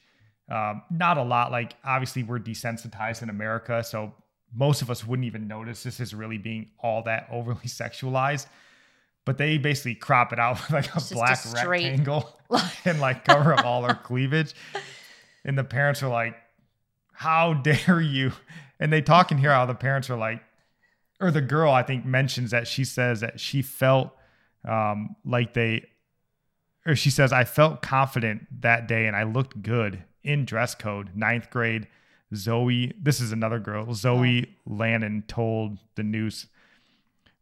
Um, 0.52 0.84
not 0.92 1.18
a 1.18 1.24
lot. 1.24 1.52
Like 1.52 1.76
obviously 1.84 2.22
we're 2.22 2.40
desensitized 2.40 3.24
in 3.24 3.30
America, 3.30 3.84
so 3.84 4.14
most 4.56 4.82
of 4.82 4.90
us 4.90 5.06
wouldn't 5.06 5.26
even 5.26 5.48
notice 5.48 5.84
this 5.84 6.00
is 6.00 6.14
really 6.14 6.38
being 6.38 6.70
all 6.80 7.04
that 7.04 7.28
overly 7.32 7.62
sexualized 7.66 8.48
but 9.26 9.38
they 9.38 9.58
basically 9.58 9.96
crop 9.96 10.34
it 10.34 10.40
out 10.40 10.60
with 10.62 10.72
like 10.72 10.94
a 10.94 10.98
it's 10.98 11.12
black 11.12 11.40
a 11.46 11.50
rectangle 11.50 12.40
and 12.86 13.00
like 13.00 13.26
cover 13.26 13.54
up 13.54 13.66
all 13.66 13.84
her 13.84 13.96
cleavage. 13.96 14.54
And 15.46 15.58
the 15.58 15.64
parents 15.64 16.04
are 16.04 16.10
like, 16.10 16.36
How 17.14 17.54
dare 17.54 18.02
you? 18.02 18.34
And 18.80 18.92
they 18.92 19.02
talk 19.02 19.32
in 19.32 19.38
here 19.38 19.52
how 19.52 19.66
the 19.66 19.76
parents 19.76 20.10
are 20.10 20.18
like, 20.18 20.42
or 21.22 21.32
the 21.32 21.42
girl, 21.42 21.72
I 21.72 21.84
think, 21.84 22.06
mentions 22.06 22.52
that 22.52 22.68
she 22.68 22.84
says 22.84 23.22
that 23.22 23.40
she 23.40 23.62
felt 23.62 24.12
um, 24.68 25.16
like 25.24 25.54
they, 25.54 25.86
or 26.86 26.96
she 26.96 27.10
says, 27.10 27.32
I 27.32 27.46
felt 27.46 27.82
confident 27.82 28.62
that 28.62 28.88
day 28.88 29.06
and 29.06 29.16
I 29.16 29.24
looked 29.24 29.62
good 29.62 30.04
in 30.24 30.44
dress 30.44 30.76
code, 30.76 31.12
ninth 31.16 31.50
grade. 31.50 31.88
Zoe, 32.36 32.94
this 33.02 33.20
is 33.20 33.32
another 33.32 33.60
girl, 33.60 33.94
Zoe 33.94 34.46
oh. 34.48 34.74
Lannon 34.76 35.24
told 35.28 35.78
the 35.96 36.04
news 36.04 36.48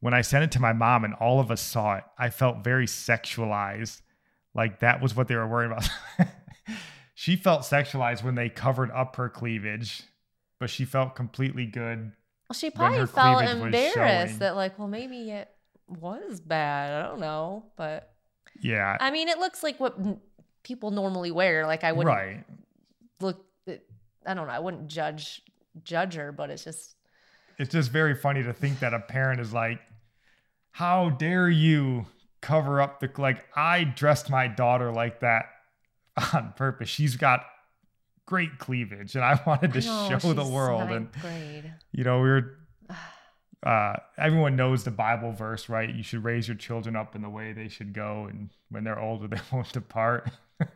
when 0.01 0.13
I 0.13 0.21
sent 0.21 0.43
it 0.43 0.51
to 0.53 0.59
my 0.59 0.73
mom 0.73 1.05
and 1.05 1.13
all 1.13 1.39
of 1.39 1.49
us 1.49 1.61
saw 1.61 1.95
it, 1.95 2.03
I 2.17 2.29
felt 2.31 2.63
very 2.63 2.87
sexualized. 2.87 4.01
Like 4.53 4.79
that 4.79 5.01
was 5.01 5.15
what 5.15 5.27
they 5.27 5.35
were 5.35 5.47
worried 5.47 5.71
about. 5.71 5.89
she 7.13 7.35
felt 7.35 7.61
sexualized 7.61 8.23
when 8.23 8.35
they 8.35 8.49
covered 8.49 8.91
up 8.91 9.15
her 9.15 9.29
cleavage, 9.29 10.03
but 10.59 10.69
she 10.69 10.85
felt 10.85 11.15
completely 11.15 11.67
good. 11.67 12.11
Well, 12.49 12.55
she 12.55 12.69
probably 12.69 13.05
felt 13.05 13.43
embarrassed 13.43 14.39
that, 14.39 14.57
like, 14.57 14.77
well, 14.77 14.89
maybe 14.89 15.31
it 15.31 15.49
was 15.87 16.41
bad. 16.41 16.91
I 16.91 17.07
don't 17.07 17.21
know. 17.21 17.63
But 17.77 18.11
yeah. 18.59 18.97
I 18.99 19.11
mean, 19.11 19.29
it 19.29 19.37
looks 19.37 19.63
like 19.63 19.79
what 19.79 19.97
people 20.63 20.91
normally 20.91 21.31
wear. 21.31 21.65
Like, 21.65 21.85
I 21.85 21.93
wouldn't 21.93 22.13
right. 22.13 22.43
look, 23.21 23.45
I 24.25 24.33
don't 24.33 24.47
know. 24.47 24.53
I 24.53 24.59
wouldn't 24.59 24.87
judge 24.87 25.41
judge 25.83 26.15
her, 26.15 26.31
but 26.31 26.49
it's 26.49 26.63
just 26.63 26.95
it's 27.57 27.71
just 27.71 27.91
very 27.91 28.15
funny 28.15 28.43
to 28.43 28.53
think 28.53 28.79
that 28.79 28.93
a 28.93 28.99
parent 28.99 29.39
is 29.41 29.53
like, 29.53 29.79
how 30.71 31.09
dare 31.09 31.49
you 31.49 32.05
cover 32.41 32.81
up 32.81 32.99
the 32.99 33.09
like 33.17 33.45
I 33.55 33.83
dressed 33.83 34.29
my 34.29 34.47
daughter 34.47 34.91
like 34.91 35.19
that 35.21 35.45
on 36.33 36.53
purpose. 36.55 36.89
She's 36.89 37.15
got 37.15 37.45
great 38.25 38.57
cleavage 38.57 39.15
and 39.15 39.23
I 39.23 39.39
wanted 39.45 39.73
to 39.73 39.79
I 39.79 40.09
know, 40.09 40.19
show 40.19 40.33
the 40.33 40.45
world 40.45 40.89
and 40.91 41.11
grade. 41.21 41.73
you 41.91 42.03
know, 42.03 42.21
we 42.21 42.29
were 42.29 42.57
uh, 43.65 43.97
everyone 44.17 44.55
knows 44.55 44.83
the 44.83 44.91
Bible 44.91 45.31
verse, 45.31 45.69
right? 45.69 45.93
You 45.93 46.03
should 46.03 46.23
raise 46.23 46.47
your 46.47 46.57
children 46.57 46.95
up 46.95 47.15
in 47.15 47.21
the 47.21 47.29
way 47.29 47.53
they 47.53 47.67
should 47.67 47.93
go, 47.93 48.25
and 48.29 48.49
when 48.69 48.83
they're 48.83 48.99
older, 48.99 49.27
they 49.35 49.41
won't 49.51 49.71
depart. 49.71 50.29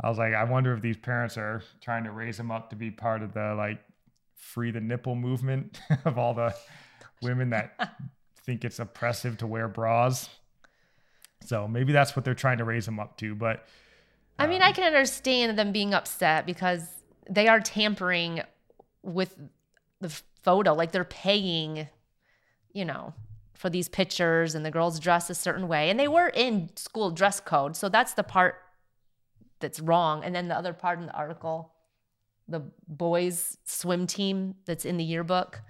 I 0.00 0.08
was 0.08 0.18
like, 0.18 0.34
I 0.34 0.44
wonder 0.44 0.72
if 0.72 0.80
these 0.80 0.96
parents 0.96 1.36
are 1.36 1.62
trying 1.80 2.04
to 2.04 2.12
raise 2.12 2.36
them 2.36 2.50
up 2.50 2.70
to 2.70 2.76
be 2.76 2.90
part 2.90 3.22
of 3.22 3.32
the 3.32 3.54
like 3.56 3.80
free 4.36 4.70
the 4.70 4.80
nipple 4.80 5.14
movement 5.14 5.80
of 6.04 6.18
all 6.18 6.34
the 6.34 6.54
women 7.20 7.50
that 7.50 7.98
think 8.44 8.64
it's 8.64 8.78
oppressive 8.78 9.38
to 9.38 9.46
wear 9.46 9.68
bras. 9.68 10.28
So 11.44 11.66
maybe 11.66 11.92
that's 11.92 12.14
what 12.14 12.24
they're 12.24 12.34
trying 12.34 12.58
to 12.58 12.64
raise 12.64 12.84
them 12.84 13.00
up 13.00 13.16
to. 13.18 13.34
But 13.34 13.66
um, 14.38 14.46
I 14.46 14.46
mean, 14.46 14.62
I 14.62 14.68
um, 14.68 14.74
can 14.74 14.84
understand 14.84 15.58
them 15.58 15.72
being 15.72 15.94
upset 15.94 16.46
because 16.46 16.86
they 17.28 17.48
are 17.48 17.60
tampering 17.60 18.42
with 19.02 19.36
the 20.00 20.08
photo. 20.42 20.74
Like 20.74 20.92
they're 20.92 21.04
paying, 21.04 21.88
you 22.72 22.84
know, 22.84 23.14
for 23.54 23.68
these 23.68 23.88
pictures 23.88 24.54
and 24.54 24.64
the 24.64 24.70
girls 24.70 25.00
dress 25.00 25.28
a 25.28 25.34
certain 25.34 25.66
way. 25.66 25.90
And 25.90 25.98
they 25.98 26.08
were 26.08 26.28
in 26.28 26.70
school 26.76 27.10
dress 27.10 27.40
code. 27.40 27.76
So 27.76 27.88
that's 27.88 28.14
the 28.14 28.22
part 28.22 28.56
that's 29.60 29.80
wrong. 29.80 30.24
And 30.24 30.34
then 30.34 30.48
the 30.48 30.56
other 30.56 30.72
part 30.72 30.98
in 30.98 31.06
the 31.06 31.14
article, 31.14 31.72
the 32.46 32.62
boys 32.86 33.58
swim 33.64 34.06
team 34.06 34.54
that's 34.64 34.84
in 34.84 34.96
the 34.96 35.04
yearbook 35.04 35.62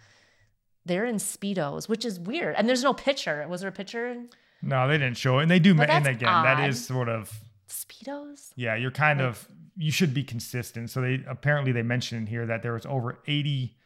they're 0.88 1.04
in 1.04 1.16
speedos, 1.16 1.88
which 1.88 2.04
is 2.04 2.18
weird. 2.18 2.56
And 2.56 2.68
there's 2.68 2.82
no 2.82 2.94
picture. 2.94 3.46
Was 3.48 3.60
there 3.60 3.68
a 3.68 3.72
picture? 3.72 4.16
No, 4.62 4.88
they 4.88 4.98
didn't 4.98 5.16
show 5.16 5.38
it. 5.38 5.42
And 5.42 5.50
they 5.50 5.60
do. 5.60 5.70
and 5.80 6.06
again, 6.06 6.28
odd. 6.28 6.44
that 6.44 6.68
is 6.68 6.84
sort 6.84 7.08
of 7.08 7.30
speedos. 7.68 8.50
Yeah, 8.56 8.74
you're 8.74 8.90
kind 8.90 9.20
like, 9.20 9.28
of 9.28 9.48
you 9.76 9.92
should 9.92 10.12
be 10.12 10.24
consistent. 10.24 10.90
So 10.90 11.00
they 11.00 11.22
apparently 11.28 11.70
they 11.70 11.82
mentioned 11.82 12.28
here 12.28 12.46
that 12.46 12.62
there 12.62 12.72
was 12.72 12.86
over 12.86 13.18
80 13.26 13.76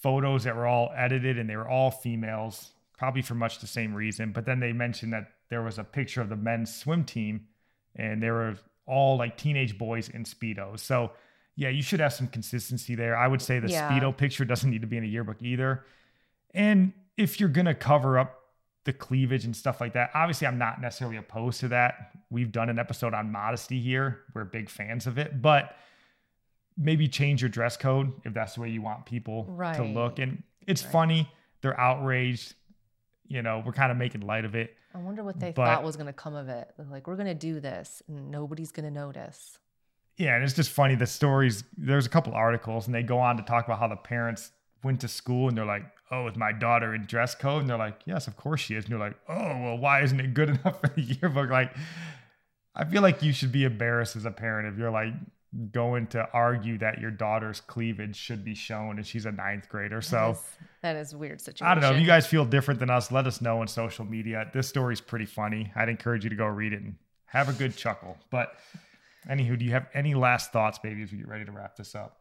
photos 0.00 0.44
that 0.44 0.56
were 0.56 0.66
all 0.66 0.90
edited 0.96 1.38
and 1.38 1.50
they 1.50 1.56
were 1.56 1.68
all 1.68 1.90
females, 1.90 2.70
probably 2.96 3.22
for 3.22 3.34
much 3.34 3.58
the 3.58 3.66
same 3.66 3.92
reason. 3.92 4.32
But 4.32 4.46
then 4.46 4.60
they 4.60 4.72
mentioned 4.72 5.12
that 5.12 5.32
there 5.50 5.62
was 5.62 5.78
a 5.78 5.84
picture 5.84 6.22
of 6.22 6.28
the 6.28 6.36
men's 6.36 6.74
swim 6.74 7.04
team 7.04 7.46
and 7.96 8.22
they 8.22 8.30
were 8.30 8.56
all 8.88 9.16
like 9.16 9.36
teenage 9.36 9.78
boys 9.78 10.08
in 10.08 10.24
speedos. 10.24 10.80
So 10.80 11.12
yeah, 11.56 11.68
you 11.68 11.82
should 11.82 12.00
have 12.00 12.12
some 12.12 12.28
consistency 12.28 12.94
there. 12.94 13.16
I 13.16 13.26
would 13.26 13.42
say 13.42 13.58
the 13.58 13.68
yeah. 13.68 13.90
speedo 13.90 14.16
picture 14.16 14.44
doesn't 14.44 14.70
need 14.70 14.80
to 14.82 14.86
be 14.86 14.96
in 14.96 15.04
a 15.04 15.08
yearbook 15.08 15.42
either. 15.42 15.84
And 16.54 16.92
if 17.16 17.40
you're 17.40 17.48
going 17.48 17.66
to 17.66 17.74
cover 17.74 18.18
up 18.18 18.36
the 18.84 18.92
cleavage 18.92 19.44
and 19.44 19.56
stuff 19.56 19.80
like 19.80 19.92
that, 19.94 20.10
obviously 20.14 20.46
I'm 20.46 20.58
not 20.58 20.80
necessarily 20.80 21.16
opposed 21.16 21.60
to 21.60 21.68
that. 21.68 22.12
We've 22.30 22.52
done 22.52 22.68
an 22.70 22.78
episode 22.78 23.12
on 23.12 23.32
modesty 23.32 23.80
here. 23.80 24.20
We're 24.34 24.44
big 24.44 24.70
fans 24.70 25.06
of 25.06 25.18
it, 25.18 25.42
but 25.42 25.76
maybe 26.76 27.08
change 27.08 27.42
your 27.42 27.48
dress 27.48 27.76
code 27.76 28.12
if 28.24 28.32
that's 28.32 28.54
the 28.54 28.60
way 28.60 28.70
you 28.70 28.80
want 28.80 29.04
people 29.04 29.44
right. 29.48 29.74
to 29.76 29.82
look. 29.82 30.20
And 30.20 30.42
it's 30.66 30.84
right. 30.84 30.92
funny. 30.92 31.32
They're 31.60 31.78
outraged. 31.78 32.54
You 33.26 33.42
know, 33.42 33.62
we're 33.66 33.72
kind 33.72 33.90
of 33.90 33.98
making 33.98 34.20
light 34.20 34.44
of 34.44 34.54
it. 34.54 34.76
I 34.98 35.02
wonder 35.02 35.22
what 35.22 35.38
they 35.38 35.52
but, 35.52 35.64
thought 35.64 35.84
was 35.84 35.96
going 35.96 36.06
to 36.06 36.12
come 36.12 36.34
of 36.34 36.48
it. 36.48 36.72
They're 36.76 36.86
like, 36.86 37.06
we're 37.06 37.16
going 37.16 37.28
to 37.28 37.34
do 37.34 37.60
this 37.60 38.02
and 38.08 38.30
nobody's 38.30 38.72
going 38.72 38.84
to 38.84 38.90
notice. 38.90 39.58
Yeah. 40.16 40.34
And 40.34 40.44
it's 40.44 40.54
just 40.54 40.70
funny. 40.70 40.96
The 40.96 41.06
stories, 41.06 41.62
there's 41.76 42.06
a 42.06 42.08
couple 42.08 42.32
articles 42.34 42.86
and 42.86 42.94
they 42.94 43.02
go 43.04 43.18
on 43.18 43.36
to 43.36 43.42
talk 43.42 43.66
about 43.66 43.78
how 43.78 43.88
the 43.88 43.96
parents 43.96 44.50
went 44.82 45.00
to 45.02 45.08
school 45.08 45.48
and 45.48 45.56
they're 45.56 45.64
like, 45.64 45.84
oh, 46.10 46.26
is 46.26 46.36
my 46.36 46.52
daughter 46.52 46.94
in 46.94 47.06
dress 47.06 47.34
code? 47.34 47.60
And 47.60 47.70
they're 47.70 47.78
like, 47.78 48.00
yes, 48.06 48.26
of 48.26 48.36
course 48.36 48.60
she 48.60 48.74
is. 48.74 48.84
And 48.84 48.90
you're 48.90 48.98
like, 48.98 49.16
oh, 49.28 49.60
well, 49.62 49.78
why 49.78 50.02
isn't 50.02 50.18
it 50.18 50.34
good 50.34 50.48
enough 50.64 50.80
for 50.80 50.88
the 50.88 51.02
yearbook? 51.02 51.50
Like, 51.50 51.76
I 52.74 52.84
feel 52.84 53.02
like 53.02 53.22
you 53.22 53.32
should 53.32 53.52
be 53.52 53.64
embarrassed 53.64 54.16
as 54.16 54.24
a 54.24 54.30
parent 54.30 54.72
if 54.72 54.78
you're 54.78 54.90
like 54.90 55.12
going 55.72 56.06
to 56.08 56.28
argue 56.32 56.76
that 56.78 57.00
your 57.00 57.10
daughter's 57.10 57.60
cleavage 57.60 58.16
should 58.16 58.44
be 58.44 58.54
shown 58.54 58.98
and 58.98 59.06
she's 59.06 59.24
a 59.24 59.32
ninth 59.32 59.68
grader. 59.68 60.02
So 60.02 60.16
that 60.16 60.30
is, 60.30 60.42
that 60.82 60.96
is 60.96 61.16
weird 61.16 61.40
situation. 61.40 61.66
I 61.66 61.74
don't 61.74 61.82
know. 61.82 61.92
If 61.92 62.00
you 62.00 62.06
guys 62.06 62.26
feel 62.26 62.44
different 62.44 62.80
than 62.80 62.90
us, 62.90 63.10
let 63.10 63.26
us 63.26 63.40
know 63.40 63.60
on 63.60 63.68
social 63.68 64.04
media. 64.04 64.50
This 64.52 64.68
story's 64.68 65.00
pretty 65.00 65.26
funny. 65.26 65.72
I'd 65.74 65.88
encourage 65.88 66.24
you 66.24 66.30
to 66.30 66.36
go 66.36 66.46
read 66.46 66.72
it 66.74 66.82
and 66.82 66.96
have 67.26 67.48
a 67.48 67.52
good 67.54 67.76
chuckle. 67.76 68.18
But 68.30 68.56
anywho, 69.28 69.58
do 69.58 69.64
you 69.64 69.70
have 69.72 69.86
any 69.94 70.14
last 70.14 70.52
thoughts, 70.52 70.78
baby, 70.78 71.02
as 71.02 71.12
we 71.12 71.18
get 71.18 71.28
ready 71.28 71.44
to 71.46 71.52
wrap 71.52 71.76
this 71.76 71.94
up? 71.94 72.18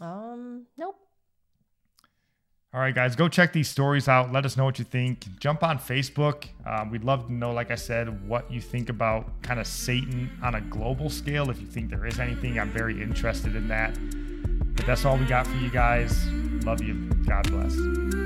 Um, 0.00 0.66
nope. 0.76 0.96
All 2.74 2.80
right, 2.80 2.92
guys, 2.92 3.14
go 3.14 3.28
check 3.28 3.52
these 3.52 3.68
stories 3.68 4.08
out. 4.08 4.32
Let 4.32 4.44
us 4.44 4.56
know 4.56 4.64
what 4.64 4.80
you 4.80 4.84
think. 4.84 5.38
Jump 5.38 5.62
on 5.62 5.78
Facebook. 5.78 6.46
Um, 6.66 6.90
we'd 6.90 7.04
love 7.04 7.28
to 7.28 7.32
know, 7.32 7.52
like 7.52 7.70
I 7.70 7.76
said, 7.76 8.28
what 8.28 8.50
you 8.50 8.60
think 8.60 8.88
about 8.88 9.30
kind 9.42 9.60
of 9.60 9.68
Satan 9.68 10.28
on 10.42 10.56
a 10.56 10.60
global 10.60 11.08
scale. 11.08 11.50
If 11.50 11.60
you 11.60 11.68
think 11.68 11.88
there 11.88 12.04
is 12.04 12.18
anything, 12.18 12.58
I'm 12.58 12.72
very 12.72 13.00
interested 13.00 13.54
in 13.54 13.68
that. 13.68 13.96
But 14.74 14.86
that's 14.86 15.04
all 15.04 15.16
we 15.16 15.24
got 15.24 15.46
for 15.46 15.56
you 15.58 15.70
guys. 15.70 16.26
Love 16.64 16.82
you. 16.82 16.94
God 17.26 17.48
bless. 17.48 18.23